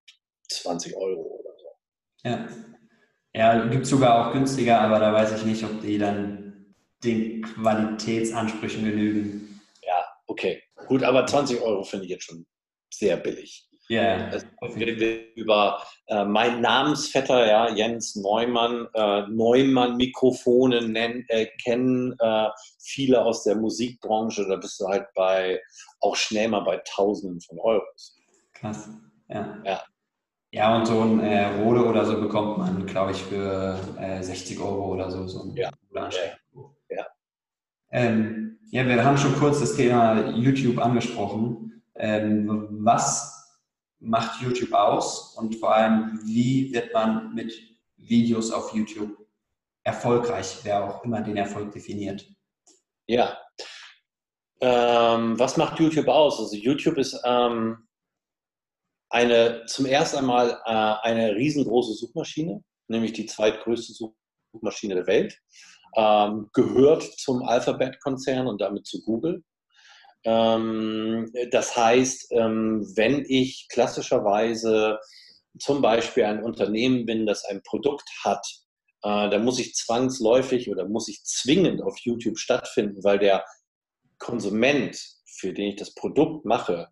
20 0.50 0.96
Euro 0.96 1.40
oder 1.40 1.54
so. 1.58 2.28
Ja, 2.28 2.48
ja 3.34 3.66
gibt 3.66 3.84
es 3.84 3.90
sogar 3.90 4.28
auch 4.28 4.32
günstiger, 4.32 4.80
aber 4.80 4.98
da 4.98 5.12
weiß 5.12 5.38
ich 5.38 5.44
nicht, 5.44 5.64
ob 5.64 5.80
die 5.82 5.98
dann 5.98 6.74
den 7.04 7.42
Qualitätsansprüchen 7.42 8.84
genügen 8.84 9.46
okay, 10.26 10.62
gut, 10.86 11.02
aber 11.02 11.26
20 11.26 11.60
Euro 11.60 11.82
finde 11.84 12.04
ich 12.04 12.10
jetzt 12.10 12.24
schon 12.24 12.46
sehr 12.92 13.16
billig. 13.16 13.68
Ja, 13.88 14.32
wir 14.74 15.36
über 15.36 15.80
äh, 16.08 16.24
meinen 16.24 16.60
Namensvetter, 16.60 17.46
ja, 17.46 17.68
Jens 17.72 18.16
Neumann, 18.16 18.88
äh, 18.94 19.22
Neumann-Mikrofone 19.28 20.78
äh, 21.28 21.46
kennen 21.62 22.16
äh, 22.18 22.48
viele 22.80 23.24
aus 23.24 23.44
der 23.44 23.56
Musikbranche. 23.56 24.46
Da 24.48 24.56
bist 24.56 24.80
du 24.80 24.88
halt 24.88 25.06
bei 25.14 25.60
auch 26.00 26.16
schnell 26.16 26.48
mal 26.48 26.60
bei 26.60 26.82
Tausenden 26.84 27.40
von 27.40 27.60
Euros. 27.60 28.16
Krass, 28.54 28.88
ja. 29.28 29.62
Ja, 29.64 29.82
ja 30.50 30.76
und 30.76 30.86
so 30.86 31.00
ein 31.02 31.20
äh, 31.20 31.46
Rode 31.62 31.84
oder 31.84 32.04
so 32.04 32.20
bekommt 32.20 32.58
man, 32.58 32.86
glaube 32.86 33.12
ich, 33.12 33.22
für 33.22 33.78
60 34.20 34.56
äh, 34.56 34.62
Euro 34.62 34.94
oder 34.94 35.10
so. 35.12 35.28
so 35.28 35.52
ja. 35.54 35.70
ja. 35.94 36.10
ja. 36.90 37.06
Ähm, 37.92 38.58
ja, 38.70 38.84
wir 38.84 39.04
haben 39.04 39.16
schon 39.16 39.36
kurz 39.36 39.60
das 39.60 39.76
Thema 39.76 40.30
YouTube 40.30 40.78
angesprochen. 40.78 41.82
Ähm, 41.94 42.66
was 42.80 43.35
macht 43.98 44.42
YouTube 44.42 44.72
aus 44.72 45.34
und 45.36 45.54
vor 45.56 45.74
allem, 45.74 46.20
wie 46.24 46.72
wird 46.72 46.92
man 46.92 47.34
mit 47.34 47.52
Videos 47.96 48.50
auf 48.50 48.74
YouTube 48.74 49.16
erfolgreich, 49.84 50.58
wer 50.62 50.84
auch 50.84 51.04
immer 51.04 51.20
den 51.20 51.36
Erfolg 51.36 51.72
definiert? 51.72 52.26
Ja. 53.06 53.38
Ähm, 54.60 55.38
was 55.38 55.56
macht 55.56 55.78
YouTube 55.78 56.08
aus? 56.08 56.38
Also 56.38 56.56
YouTube 56.56 56.98
ist 56.98 57.20
ähm, 57.24 57.86
eine 59.10 59.64
zum 59.66 59.86
ersten 59.86 60.24
Mal 60.24 60.60
äh, 60.64 61.06
eine 61.06 61.34
riesengroße 61.34 61.94
Suchmaschine, 61.94 62.62
nämlich 62.88 63.12
die 63.12 63.26
zweitgrößte 63.26 63.92
Suchmaschine 64.52 64.94
der 64.94 65.06
Welt 65.06 65.38
ähm, 65.96 66.50
gehört 66.52 67.02
zum 67.02 67.42
Alphabet-Konzern 67.42 68.46
und 68.46 68.60
damit 68.60 68.86
zu 68.86 69.02
Google. 69.02 69.42
Ähm, 70.26 71.30
das 71.52 71.76
heißt, 71.76 72.32
ähm, 72.32 72.84
wenn 72.96 73.24
ich 73.28 73.68
klassischerweise 73.70 74.98
zum 75.58 75.80
Beispiel 75.80 76.24
ein 76.24 76.42
Unternehmen 76.42 77.06
bin, 77.06 77.26
das 77.26 77.44
ein 77.44 77.62
Produkt 77.62 78.08
hat, 78.24 78.44
äh, 79.02 79.30
dann 79.30 79.44
muss 79.44 79.60
ich 79.60 79.74
zwangsläufig 79.74 80.68
oder 80.68 80.88
muss 80.88 81.08
ich 81.08 81.22
zwingend 81.22 81.80
auf 81.80 81.96
YouTube 82.00 82.38
stattfinden, 82.38 83.04
weil 83.04 83.20
der 83.20 83.44
Konsument, 84.18 85.00
für 85.38 85.52
den 85.52 85.68
ich 85.68 85.76
das 85.76 85.94
Produkt 85.94 86.44
mache, 86.44 86.88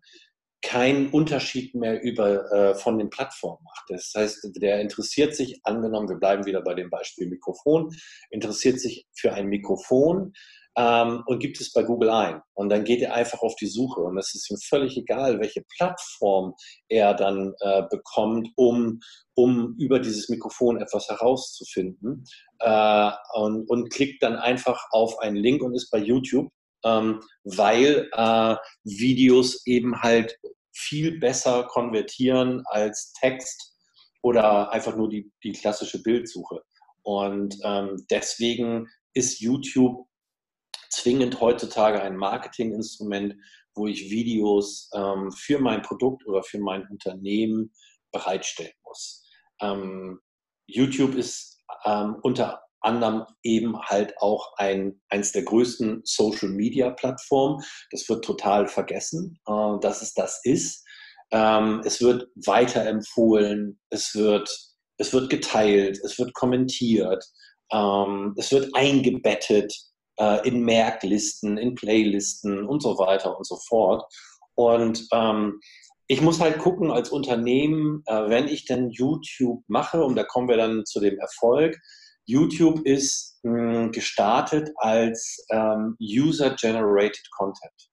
keinen 0.65 1.09
Unterschied 1.11 1.75
mehr 1.75 2.01
über, 2.01 2.51
äh, 2.51 2.75
von 2.75 2.97
den 2.97 3.11
Plattformen 3.11 3.63
macht. 3.63 3.85
Das 3.89 4.11
heißt, 4.15 4.49
der 4.55 4.81
interessiert 4.81 5.35
sich, 5.35 5.59
angenommen, 5.63 6.09
wir 6.09 6.17
bleiben 6.17 6.45
wieder 6.45 6.61
bei 6.61 6.73
dem 6.73 6.89
Beispiel 6.89 7.27
Mikrofon, 7.27 7.95
interessiert 8.31 8.79
sich 8.79 9.05
für 9.15 9.33
ein 9.33 9.45
Mikrofon 9.45 10.33
ähm, 10.75 11.21
und 11.27 11.39
gibt 11.39 11.61
es 11.61 11.71
bei 11.71 11.83
Google 11.83 12.09
ein. 12.09 12.41
Und 12.55 12.69
dann 12.69 12.83
geht 12.83 13.03
er 13.03 13.13
einfach 13.13 13.41
auf 13.41 13.55
die 13.57 13.67
Suche 13.67 14.01
und 14.01 14.17
es 14.17 14.33
ist 14.33 14.49
ihm 14.49 14.57
völlig 14.57 14.97
egal, 14.97 15.39
welche 15.39 15.63
Plattform 15.77 16.55
er 16.89 17.13
dann 17.13 17.53
äh, 17.59 17.83
bekommt, 17.91 18.49
um, 18.55 18.99
um 19.35 19.75
über 19.77 19.99
dieses 19.99 20.29
Mikrofon 20.29 20.81
etwas 20.81 21.07
herauszufinden 21.09 22.25
äh, 22.57 23.11
und, 23.35 23.69
und 23.69 23.91
klickt 23.91 24.23
dann 24.23 24.35
einfach 24.35 24.83
auf 24.89 25.19
einen 25.19 25.35
Link 25.35 25.61
und 25.61 25.75
ist 25.75 25.91
bei 25.91 25.99
YouTube 25.99 26.49
ähm, 26.85 27.19
weil 27.43 28.09
äh, 28.13 28.55
Videos 28.83 29.65
eben 29.65 30.01
halt 30.01 30.37
viel 30.75 31.19
besser 31.19 31.63
konvertieren 31.63 32.63
als 32.65 33.13
Text 33.13 33.73
oder 34.21 34.71
einfach 34.71 34.95
nur 34.95 35.09
die, 35.09 35.31
die 35.43 35.53
klassische 35.53 36.01
Bildsuche. 36.01 36.61
Und 37.03 37.55
ähm, 37.63 38.05
deswegen 38.09 38.87
ist 39.13 39.39
YouTube 39.39 40.07
zwingend 40.89 41.39
heutzutage 41.39 42.01
ein 42.01 42.15
Marketinginstrument, 42.15 43.35
wo 43.75 43.87
ich 43.87 44.09
Videos 44.09 44.89
ähm, 44.93 45.31
für 45.31 45.59
mein 45.59 45.81
Produkt 45.81 46.25
oder 46.25 46.43
für 46.43 46.59
mein 46.59 46.87
Unternehmen 46.87 47.71
bereitstellen 48.11 48.73
muss. 48.83 49.23
Ähm, 49.61 50.19
YouTube 50.67 51.15
ist 51.15 51.63
ähm, 51.85 52.17
unter 52.23 52.64
anderem 52.85 53.25
eben 53.43 53.79
halt 53.81 54.17
auch 54.19 54.53
ein, 54.57 55.01
eins 55.09 55.31
der 55.31 55.43
größten 55.43 56.01
Social-Media-Plattformen. 56.03 57.63
Das 57.91 58.07
wird 58.07 58.23
total 58.23 58.67
vergessen, 58.67 59.39
äh, 59.47 59.79
dass 59.81 60.01
es 60.01 60.13
das 60.13 60.41
ist. 60.43 60.85
Ähm, 61.31 61.81
es 61.83 62.01
wird 62.01 62.27
weiterempfohlen, 62.45 63.79
es 63.89 64.15
wird, 64.15 64.49
es 64.97 65.11
wird 65.11 65.29
geteilt, 65.29 65.99
es 66.03 66.19
wird 66.19 66.33
kommentiert, 66.33 67.23
ähm, 67.71 68.35
es 68.37 68.51
wird 68.51 68.69
eingebettet 68.75 69.73
äh, 70.19 70.47
in 70.47 70.61
Merklisten, 70.61 71.57
in 71.57 71.75
Playlisten 71.75 72.65
und 72.65 72.81
so 72.81 72.97
weiter 72.97 73.37
und 73.37 73.45
so 73.45 73.57
fort. 73.67 74.03
Und 74.55 75.07
ähm, 75.11 75.59
ich 76.07 76.21
muss 76.21 76.39
halt 76.39 76.59
gucken 76.59 76.91
als 76.91 77.09
Unternehmen, 77.09 78.03
äh, 78.05 78.29
wenn 78.29 78.47
ich 78.47 78.65
denn 78.65 78.89
YouTube 78.89 79.63
mache, 79.67 80.03
und 80.03 80.15
da 80.15 80.23
kommen 80.23 80.47
wir 80.47 80.57
dann 80.57 80.85
zu 80.85 80.99
dem 80.99 81.17
Erfolg, 81.17 81.77
YouTube 82.25 82.85
ist 82.85 83.39
mh, 83.43 83.83
hm, 83.83 83.91
gestartet 83.91 84.71
als 84.77 85.45
ähm, 85.51 85.95
User-Generated 85.99 87.29
Content 87.31 87.89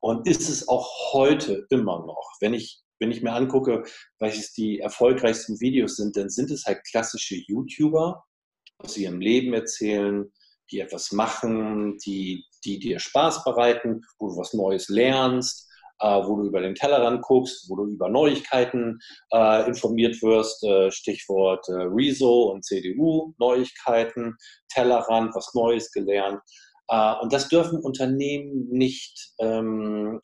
und 0.00 0.26
ist 0.26 0.48
es 0.48 0.68
auch 0.68 1.14
heute 1.14 1.66
immer 1.70 2.04
noch. 2.04 2.30
Wenn 2.40 2.54
ich, 2.54 2.82
wenn 2.98 3.10
ich 3.10 3.22
mir 3.22 3.32
angucke, 3.32 3.84
welches 4.18 4.52
die 4.52 4.80
erfolgreichsten 4.80 5.60
Videos 5.60 5.96
sind, 5.96 6.16
dann 6.16 6.28
sind 6.28 6.50
es 6.50 6.64
halt 6.66 6.80
klassische 6.90 7.36
YouTuber, 7.36 8.22
die 8.66 8.84
aus 8.84 8.96
ihrem 8.96 9.20
Leben 9.20 9.54
erzählen, 9.54 10.30
die 10.70 10.80
etwas 10.80 11.12
machen, 11.12 11.98
die, 12.04 12.44
die 12.64 12.78
dir 12.78 12.98
Spaß 12.98 13.44
bereiten, 13.44 14.02
wo 14.18 14.28
du 14.28 14.36
was 14.36 14.54
Neues 14.54 14.88
lernst, 14.88 15.63
wo 16.06 16.36
du 16.36 16.46
über 16.46 16.60
den 16.60 16.74
Tellerrand 16.74 17.22
guckst, 17.22 17.68
wo 17.68 17.76
du 17.76 17.86
über 17.86 18.08
Neuigkeiten 18.08 18.98
äh, 19.32 19.66
informiert 19.66 20.20
wirst, 20.22 20.62
äh, 20.64 20.90
Stichwort 20.90 21.66
äh, 21.68 21.86
Rezo 21.88 22.50
und 22.52 22.64
CDU-Neuigkeiten, 22.64 24.34
Tellerrand, 24.72 25.34
was 25.34 25.52
Neues 25.54 25.90
gelernt. 25.92 26.40
Äh, 26.88 27.14
und 27.20 27.32
das 27.32 27.48
dürfen 27.48 27.78
Unternehmen 27.80 28.68
nicht 28.70 29.32
ähm, 29.40 30.20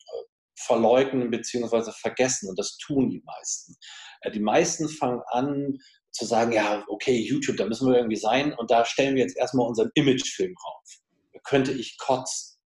verleugnen 0.65 1.31
bzw. 1.31 1.91
vergessen 1.91 2.49
und 2.49 2.59
das 2.59 2.77
tun 2.77 3.09
die 3.09 3.23
meisten. 3.25 3.75
Äh, 4.21 4.31
die 4.31 4.39
meisten 4.39 4.87
fangen 4.87 5.21
an, 5.31 5.77
zu 6.11 6.25
sagen, 6.25 6.51
ja, 6.51 6.83
okay, 6.89 7.17
YouTube, 7.17 7.57
da 7.57 7.65
müssen 7.65 7.89
wir 7.89 7.97
irgendwie 7.97 8.17
sein 8.17 8.53
und 8.53 8.69
da 8.69 8.85
stellen 8.85 9.15
wir 9.15 9.23
jetzt 9.23 9.37
erstmal 9.37 9.67
unseren 9.67 9.91
Imagefilm 9.95 10.53
rauf. 10.65 10.83
Da 11.33 11.39
könnte 11.43 11.71
ich 11.71 11.97
kotzen. 11.97 12.59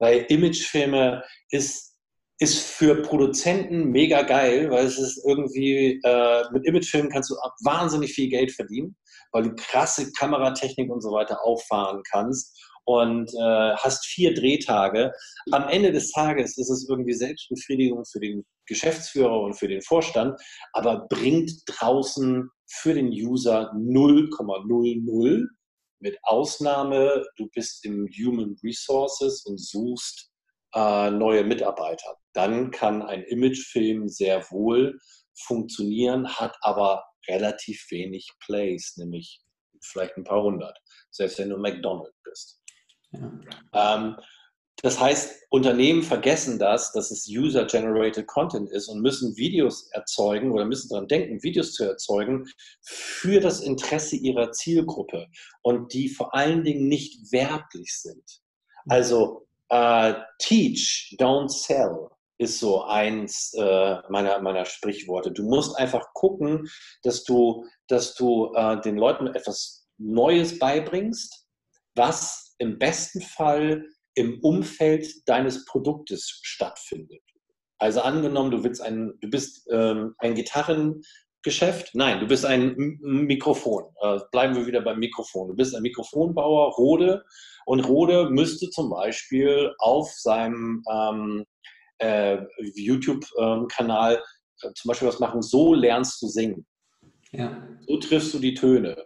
Weil 0.00 0.26
Imagefilme 0.28 1.24
ist 1.50 1.97
ist 2.40 2.60
für 2.60 3.02
Produzenten 3.02 3.90
mega 3.90 4.22
geil, 4.22 4.70
weil 4.70 4.86
es 4.86 4.98
ist 4.98 5.24
irgendwie, 5.26 6.00
äh, 6.04 6.44
mit 6.52 6.66
Imagefilmen 6.66 7.10
kannst 7.10 7.30
du 7.30 7.34
wahnsinnig 7.64 8.12
viel 8.12 8.28
Geld 8.28 8.52
verdienen, 8.52 8.96
weil 9.32 9.42
du 9.44 9.54
krasse 9.56 10.12
Kameratechnik 10.12 10.90
und 10.90 11.02
so 11.02 11.10
weiter 11.10 11.42
auffahren 11.44 12.02
kannst 12.08 12.56
und 12.84 13.28
äh, 13.34 13.74
hast 13.76 14.06
vier 14.06 14.34
Drehtage. 14.34 15.12
Am 15.50 15.68
Ende 15.68 15.92
des 15.92 16.12
Tages 16.12 16.56
ist 16.56 16.70
es 16.70 16.88
irgendwie 16.88 17.12
Selbstbefriedigung 17.12 18.04
für 18.04 18.20
den 18.20 18.44
Geschäftsführer 18.66 19.40
und 19.40 19.54
für 19.54 19.68
den 19.68 19.82
Vorstand, 19.82 20.40
aber 20.72 21.06
bringt 21.10 21.50
draußen 21.66 22.48
für 22.66 22.94
den 22.94 23.08
User 23.08 23.72
0,00 23.74 25.44
mit 26.00 26.16
Ausnahme, 26.22 27.24
du 27.36 27.48
bist 27.52 27.84
im 27.84 28.08
Human 28.16 28.56
Resources 28.62 29.44
und 29.44 29.60
suchst 29.60 30.30
äh, 30.74 31.10
neue 31.10 31.44
Mitarbeiter. 31.44 32.16
Dann 32.32 32.70
kann 32.70 33.02
ein 33.02 33.22
Imagefilm 33.24 34.08
sehr 34.08 34.50
wohl 34.50 34.98
funktionieren, 35.34 36.28
hat 36.28 36.56
aber 36.60 37.04
relativ 37.28 37.86
wenig 37.90 38.30
Plays, 38.44 38.96
nämlich 38.96 39.40
vielleicht 39.82 40.16
ein 40.16 40.24
paar 40.24 40.42
hundert, 40.42 40.78
selbst 41.10 41.38
wenn 41.38 41.50
du 41.50 41.56
McDonald's 41.56 42.18
bist. 42.24 42.60
Ja. 43.12 43.40
Ähm, 43.74 44.16
das 44.82 45.00
heißt, 45.00 45.46
Unternehmen 45.50 46.04
vergessen 46.04 46.58
das, 46.58 46.92
dass 46.92 47.10
es 47.10 47.26
User-Generated 47.28 48.28
Content 48.28 48.70
ist 48.70 48.88
und 48.88 49.00
müssen 49.00 49.36
Videos 49.36 49.90
erzeugen 49.90 50.52
oder 50.52 50.64
müssen 50.64 50.88
daran 50.88 51.08
denken, 51.08 51.42
Videos 51.42 51.72
zu 51.72 51.84
erzeugen 51.84 52.46
für 52.82 53.40
das 53.40 53.60
Interesse 53.60 54.14
ihrer 54.14 54.52
Zielgruppe 54.52 55.26
und 55.62 55.92
die 55.92 56.08
vor 56.08 56.32
allen 56.32 56.62
Dingen 56.62 56.86
nicht 56.86 57.32
werblich 57.32 57.92
sind. 57.98 58.22
Also 58.88 59.47
Uh, 59.70 60.14
teach, 60.38 61.14
don't 61.18 61.50
sell 61.50 62.08
ist 62.38 62.60
so 62.60 62.84
eins 62.84 63.52
äh, 63.54 63.96
meiner, 64.08 64.40
meiner 64.40 64.64
Sprichworte. 64.64 65.32
Du 65.32 65.42
musst 65.42 65.76
einfach 65.76 66.06
gucken, 66.14 66.68
dass 67.02 67.24
du, 67.24 67.66
dass 67.88 68.14
du 68.14 68.52
äh, 68.54 68.80
den 68.80 68.96
Leuten 68.96 69.26
etwas 69.26 69.88
Neues 69.98 70.58
beibringst, 70.58 71.46
was 71.96 72.54
im 72.58 72.78
besten 72.78 73.20
Fall 73.20 73.84
im 74.14 74.38
Umfeld 74.42 75.08
deines 75.26 75.64
Produktes 75.64 76.40
stattfindet. 76.42 77.22
Also 77.80 78.00
angenommen, 78.00 78.50
du 78.50 78.64
willst 78.64 78.80
ein, 78.80 79.12
du 79.20 79.28
bist 79.28 79.68
ähm, 79.70 80.14
ein 80.18 80.34
Gitarrengeschäft. 81.48 81.94
Nein, 81.94 82.20
du 82.20 82.26
bist 82.26 82.44
ein 82.44 82.74
Mikrofon. 83.00 83.84
Äh, 84.00 84.18
bleiben 84.30 84.54
wir 84.54 84.66
wieder 84.66 84.80
beim 84.80 84.98
Mikrofon. 84.98 85.48
Du 85.48 85.54
bist 85.54 85.74
ein 85.74 85.82
Mikrofonbauer, 85.82 86.74
Rode, 86.74 87.24
und 87.66 87.80
Rode 87.80 88.30
müsste 88.30 88.70
zum 88.70 88.90
Beispiel 88.90 89.72
auf 89.78 90.10
seinem 90.12 90.82
ähm, 90.90 91.44
äh, 91.98 92.38
YouTube-Kanal 92.74 94.14
äh, 94.14 94.72
zum 94.74 94.88
Beispiel 94.88 95.08
was 95.08 95.20
machen, 95.20 95.42
so 95.42 95.74
lernst 95.74 96.22
du 96.22 96.28
singen. 96.28 96.66
Ja. 97.32 97.62
So 97.86 97.98
triffst 97.98 98.32
du 98.32 98.38
die 98.38 98.54
Töne. 98.54 98.96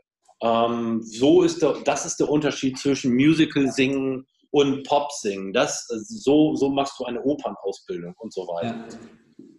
Ähm, 0.42 1.02
so 1.02 1.42
ist 1.42 1.62
der, 1.62 1.74
das 1.84 2.06
ist 2.06 2.20
der 2.20 2.28
Unterschied 2.28 2.78
zwischen 2.78 3.14
Musical 3.14 3.70
singen 3.70 4.26
und 4.50 4.86
Pop 4.86 5.10
singen. 5.12 5.52
Das, 5.52 5.86
so, 5.88 6.54
so 6.54 6.70
machst 6.70 6.98
du 6.98 7.04
eine 7.04 7.22
Opernausbildung 7.22 8.14
und 8.18 8.32
so 8.32 8.42
weiter. 8.42 8.76
Ja. 8.76 8.98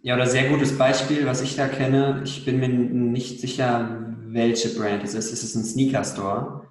Ja, 0.04 0.16
oder 0.16 0.28
sehr 0.28 0.50
gutes 0.50 0.78
Beispiel, 0.78 1.26
was 1.26 1.42
ich 1.42 1.56
da 1.56 1.68
kenne. 1.68 2.22
Ich 2.24 2.46
bin 2.46 2.60
mir 2.60 2.70
nicht 2.70 3.42
sicher, 3.42 4.14
welche 4.28 4.70
Brand 4.70 5.04
es 5.04 5.16
ist. 5.16 5.34
Es 5.34 5.44
ist 5.44 5.56
ein 5.56 5.64
Sneaker 5.64 6.04
Store 6.04 6.64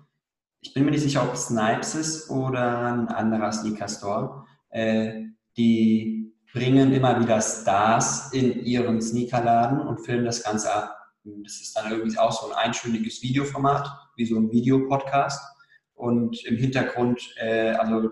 ich 0.62 0.72
bin 0.72 0.84
mir 0.84 0.92
nicht 0.92 1.02
sicher, 1.02 1.24
ob 1.24 1.34
es 1.34 1.46
Snipes 1.46 1.94
ist 1.96 2.30
oder 2.30 2.92
ein 2.92 3.08
anderer 3.08 3.50
Sneaker-Store. 3.50 4.44
Äh, 4.70 5.24
die 5.56 6.32
bringen 6.52 6.92
immer 6.92 7.20
wieder 7.20 7.40
Stars 7.40 8.32
in 8.32 8.64
ihren 8.64 9.02
Sneakerladen 9.02 9.80
und 9.80 10.04
filmen 10.06 10.24
das 10.24 10.44
Ganze 10.44 10.72
ab. 10.72 10.96
Das 11.24 11.60
ist 11.60 11.76
dann 11.76 11.90
irgendwie 11.90 12.16
auch 12.16 12.32
so 12.32 12.50
ein 12.52 12.56
einstündiges 12.56 13.22
Videoformat, 13.22 13.88
wie 14.16 14.24
so 14.24 14.36
ein 14.36 14.52
Videopodcast. 14.52 15.42
Und 15.94 16.44
im 16.44 16.56
Hintergrund, 16.56 17.34
äh, 17.36 17.70
also 17.72 18.10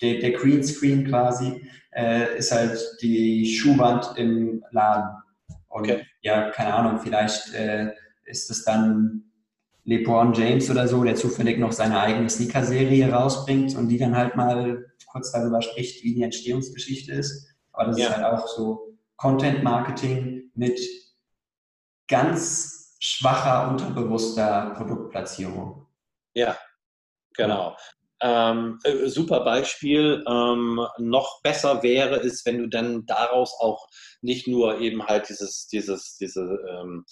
der, 0.00 0.20
der 0.20 0.32
Greenscreen 0.32 1.06
quasi, 1.08 1.62
äh, 1.92 2.38
ist 2.38 2.52
halt 2.52 2.78
die 3.02 3.46
Schuhwand 3.46 4.12
im 4.16 4.64
Laden. 4.70 5.10
Und 5.68 5.82
okay. 5.82 6.06
ja, 6.22 6.50
keine 6.50 6.74
Ahnung, 6.74 7.00
vielleicht 7.00 7.54
äh, 7.54 7.92
ist 8.24 8.50
es 8.50 8.64
dann 8.64 9.24
LeBron 9.84 10.34
James 10.34 10.70
oder 10.70 10.86
so, 10.86 11.02
der 11.02 11.16
zufällig 11.16 11.58
noch 11.58 11.72
seine 11.72 12.00
eigene 12.00 12.28
Sneaker-Serie 12.28 13.12
rausbringt 13.12 13.74
und 13.76 13.88
die 13.88 13.98
dann 13.98 14.16
halt 14.16 14.36
mal 14.36 14.84
kurz 15.06 15.32
darüber 15.32 15.62
spricht, 15.62 16.04
wie 16.04 16.14
die 16.14 16.22
Entstehungsgeschichte 16.22 17.12
ist. 17.12 17.48
Aber 17.72 17.86
das 17.86 17.98
ja. 17.98 18.08
ist 18.08 18.16
halt 18.16 18.24
auch 18.24 18.46
so 18.46 18.96
Content-Marketing 19.16 20.50
mit 20.54 20.80
ganz 22.08 22.96
schwacher, 23.00 23.68
unterbewusster 23.70 24.74
Produktplatzierung. 24.76 25.86
Ja, 26.34 26.56
genau. 27.34 27.76
Ähm, 28.22 28.78
äh, 28.84 29.08
super 29.08 29.44
Beispiel. 29.44 30.22
Ähm, 30.28 30.80
noch 30.98 31.40
besser 31.42 31.82
wäre 31.82 32.16
es, 32.16 32.44
wenn 32.44 32.58
du 32.58 32.68
dann 32.68 33.06
daraus 33.06 33.54
auch 33.58 33.88
nicht 34.20 34.46
nur 34.46 34.80
eben 34.80 35.06
halt 35.06 35.28
dieses, 35.28 35.66
dieses, 35.68 36.16
diese, 36.16 36.58
ähm, 36.70 37.04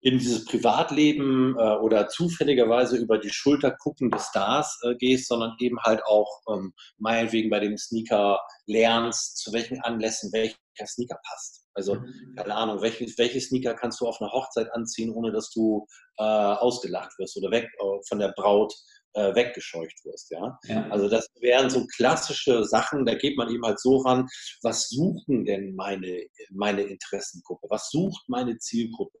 in 0.00 0.18
dieses 0.18 0.44
Privatleben 0.44 1.56
äh, 1.58 1.76
oder 1.78 2.08
zufälligerweise 2.08 2.96
über 2.96 3.18
die 3.18 3.30
Schulter 3.30 3.76
guckende 3.76 4.18
Stars 4.20 4.78
äh, 4.84 4.94
gehst, 4.94 5.26
sondern 5.26 5.56
eben 5.58 5.78
halt 5.82 6.02
auch 6.04 6.40
ähm, 6.52 6.72
meinetwegen 6.98 7.50
bei 7.50 7.58
dem 7.58 7.76
Sneaker 7.76 8.40
lernst, 8.66 9.38
zu 9.38 9.52
welchen 9.52 9.80
Anlässen 9.80 10.32
welcher 10.32 10.56
Sneaker 10.86 11.18
passt. 11.28 11.64
Also, 11.74 11.96
mhm. 11.96 12.34
keine 12.36 12.54
Ahnung, 12.54 12.80
welche, 12.80 13.06
welche 13.18 13.40
Sneaker 13.40 13.74
kannst 13.74 14.00
du 14.00 14.06
auf 14.06 14.20
einer 14.20 14.30
Hochzeit 14.30 14.72
anziehen, 14.72 15.12
ohne 15.12 15.32
dass 15.32 15.50
du 15.50 15.86
äh, 16.18 16.22
ausgelacht 16.22 17.18
wirst 17.18 17.36
oder 17.36 17.50
weg 17.50 17.64
äh, 17.64 17.98
von 18.08 18.20
der 18.20 18.32
Braut 18.36 18.72
äh, 19.18 19.34
weggescheucht 19.34 20.04
wirst. 20.04 20.30
Ja? 20.30 20.58
ja? 20.64 20.88
Also 20.90 21.08
das 21.08 21.28
wären 21.40 21.70
so 21.70 21.86
klassische 21.96 22.64
Sachen, 22.64 23.04
da 23.04 23.14
geht 23.14 23.36
man 23.36 23.50
eben 23.50 23.64
halt 23.64 23.80
so 23.80 23.98
ran, 23.98 24.26
was 24.62 24.88
suchen 24.88 25.44
denn 25.44 25.74
meine, 25.74 26.26
meine 26.50 26.82
Interessengruppe, 26.82 27.66
was 27.68 27.90
sucht 27.90 28.28
meine 28.28 28.58
Zielgruppe, 28.58 29.18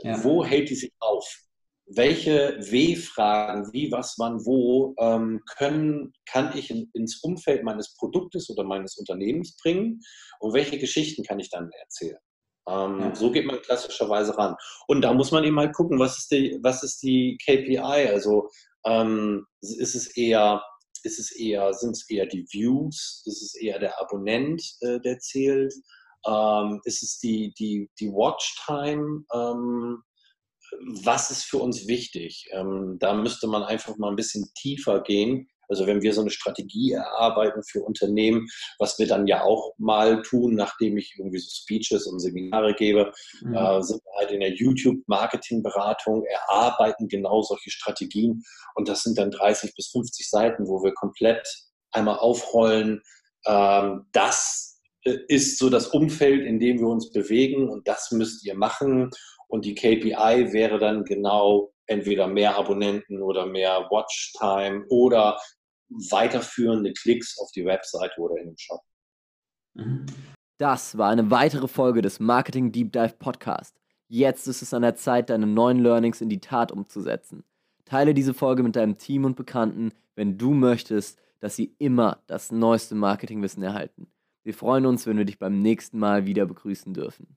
ja. 0.00 0.22
wo 0.22 0.44
hält 0.44 0.70
die 0.70 0.76
sich 0.76 0.92
auf? 1.00 1.26
Welche 1.92 2.56
W-Fragen, 2.60 3.72
wie, 3.72 3.90
was, 3.90 4.14
wann, 4.16 4.46
wo, 4.46 4.94
ähm, 5.00 5.42
können, 5.56 6.12
kann 6.24 6.56
ich 6.56 6.70
in, 6.70 6.88
ins 6.94 7.20
Umfeld 7.20 7.64
meines 7.64 7.96
Produktes 7.96 8.48
oder 8.48 8.62
meines 8.62 8.96
Unternehmens 8.96 9.56
bringen 9.56 10.00
und 10.38 10.54
welche 10.54 10.78
Geschichten 10.78 11.24
kann 11.24 11.40
ich 11.40 11.50
dann 11.50 11.68
erzählen? 11.82 12.18
Ähm, 12.68 13.00
ja. 13.00 13.14
So 13.14 13.32
geht 13.32 13.46
man 13.46 13.60
klassischerweise 13.60 14.36
ran. 14.36 14.54
Und 14.86 15.02
da 15.02 15.12
muss 15.12 15.32
man 15.32 15.44
eben 15.44 15.58
halt 15.58 15.74
gucken, 15.74 15.98
was 15.98 16.18
ist 16.18 16.30
die, 16.30 16.58
was 16.62 16.82
ist 16.82 17.02
die 17.02 17.36
KPI? 17.44 17.78
Also 18.08 18.48
ähm, 18.86 19.46
ist 19.60 19.94
es 19.94 20.16
eher, 20.16 20.62
ist 21.02 21.18
es 21.18 21.32
eher, 21.32 21.72
sind 21.74 21.92
es 21.92 22.08
eher 22.08 22.26
die 22.26 22.46
Views? 22.50 23.22
Ist 23.26 23.42
es 23.42 23.54
eher 23.54 23.78
der 23.78 24.00
Abonnent, 24.00 24.62
äh, 24.80 25.00
der 25.00 25.18
zählt? 25.18 25.72
Ähm, 26.26 26.80
ist 26.84 27.02
es 27.02 27.18
die, 27.18 27.52
die, 27.58 27.90
die 27.98 28.08
Watchtime? 28.08 29.24
Ähm, 29.32 30.02
was 31.04 31.30
ist 31.30 31.44
für 31.44 31.58
uns 31.58 31.88
wichtig? 31.88 32.46
Ähm, 32.52 32.96
da 33.00 33.14
müsste 33.14 33.48
man 33.48 33.62
einfach 33.62 33.96
mal 33.96 34.10
ein 34.10 34.16
bisschen 34.16 34.50
tiefer 34.54 35.02
gehen 35.02 35.48
also 35.70 35.86
wenn 35.86 36.02
wir 36.02 36.12
so 36.12 36.20
eine 36.20 36.30
Strategie 36.30 36.92
erarbeiten 36.92 37.62
für 37.62 37.82
Unternehmen, 37.82 38.48
was 38.78 38.98
wir 38.98 39.06
dann 39.06 39.26
ja 39.26 39.42
auch 39.42 39.72
mal 39.78 40.20
tun, 40.22 40.54
nachdem 40.54 40.98
ich 40.98 41.14
irgendwie 41.16 41.38
so 41.38 41.48
Speeches 41.50 42.06
und 42.06 42.18
Seminare 42.18 42.74
gebe, 42.74 43.12
mhm. 43.40 43.54
äh, 43.54 43.82
sind 43.82 44.02
wir 44.04 44.18
halt 44.18 44.30
in 44.32 44.40
der 44.40 44.54
YouTube-Marketing-Beratung, 44.54 46.24
erarbeiten 46.24 47.08
genau 47.08 47.42
solche 47.42 47.70
Strategien. 47.70 48.42
Und 48.74 48.88
das 48.88 49.02
sind 49.02 49.16
dann 49.16 49.30
30 49.30 49.74
bis 49.74 49.88
50 49.88 50.28
Seiten, 50.28 50.66
wo 50.66 50.82
wir 50.82 50.92
komplett 50.92 51.46
einmal 51.92 52.18
aufrollen. 52.18 53.00
Ähm, 53.46 54.06
das 54.12 54.80
äh, 55.04 55.18
ist 55.28 55.58
so 55.58 55.70
das 55.70 55.88
Umfeld, 55.88 56.44
in 56.44 56.58
dem 56.58 56.80
wir 56.80 56.88
uns 56.88 57.12
bewegen 57.12 57.68
und 57.68 57.86
das 57.86 58.10
müsst 58.10 58.44
ihr 58.44 58.56
machen. 58.56 59.10
Und 59.48 59.64
die 59.64 59.74
KPI 59.74 60.52
wäre 60.52 60.78
dann 60.78 61.04
genau 61.04 61.72
entweder 61.86 62.28
mehr 62.28 62.56
Abonnenten 62.56 63.20
oder 63.20 63.46
mehr 63.46 63.88
Watchtime 63.90 64.84
oder 64.88 65.38
weiterführende 66.10 66.92
Klicks 66.92 67.38
auf 67.38 67.50
die 67.52 67.64
Webseite 67.64 68.20
oder 68.20 68.36
in 68.40 68.48
den 68.48 68.58
Shop. 68.58 68.80
Mhm. 69.74 70.06
Das 70.58 70.98
war 70.98 71.10
eine 71.10 71.30
weitere 71.30 71.68
Folge 71.68 72.02
des 72.02 72.20
Marketing 72.20 72.70
Deep 72.70 72.92
Dive 72.92 73.14
Podcast. 73.18 73.80
Jetzt 74.08 74.46
ist 74.46 74.60
es 74.60 74.74
an 74.74 74.82
der 74.82 74.96
Zeit, 74.96 75.30
deine 75.30 75.46
neuen 75.46 75.78
Learnings 75.78 76.20
in 76.20 76.28
die 76.28 76.40
Tat 76.40 76.70
umzusetzen. 76.72 77.44
Teile 77.84 78.12
diese 78.12 78.34
Folge 78.34 78.62
mit 78.62 78.76
deinem 78.76 78.98
Team 78.98 79.24
und 79.24 79.36
Bekannten, 79.36 79.92
wenn 80.16 80.36
du 80.36 80.52
möchtest, 80.52 81.18
dass 81.40 81.56
sie 81.56 81.74
immer 81.78 82.22
das 82.26 82.52
neueste 82.52 82.94
Marketingwissen 82.94 83.62
erhalten. 83.62 84.12
Wir 84.42 84.54
freuen 84.54 84.86
uns, 84.86 85.06
wenn 85.06 85.16
wir 85.16 85.24
dich 85.24 85.38
beim 85.38 85.60
nächsten 85.60 85.98
Mal 85.98 86.26
wieder 86.26 86.46
begrüßen 86.46 86.92
dürfen. 86.92 87.36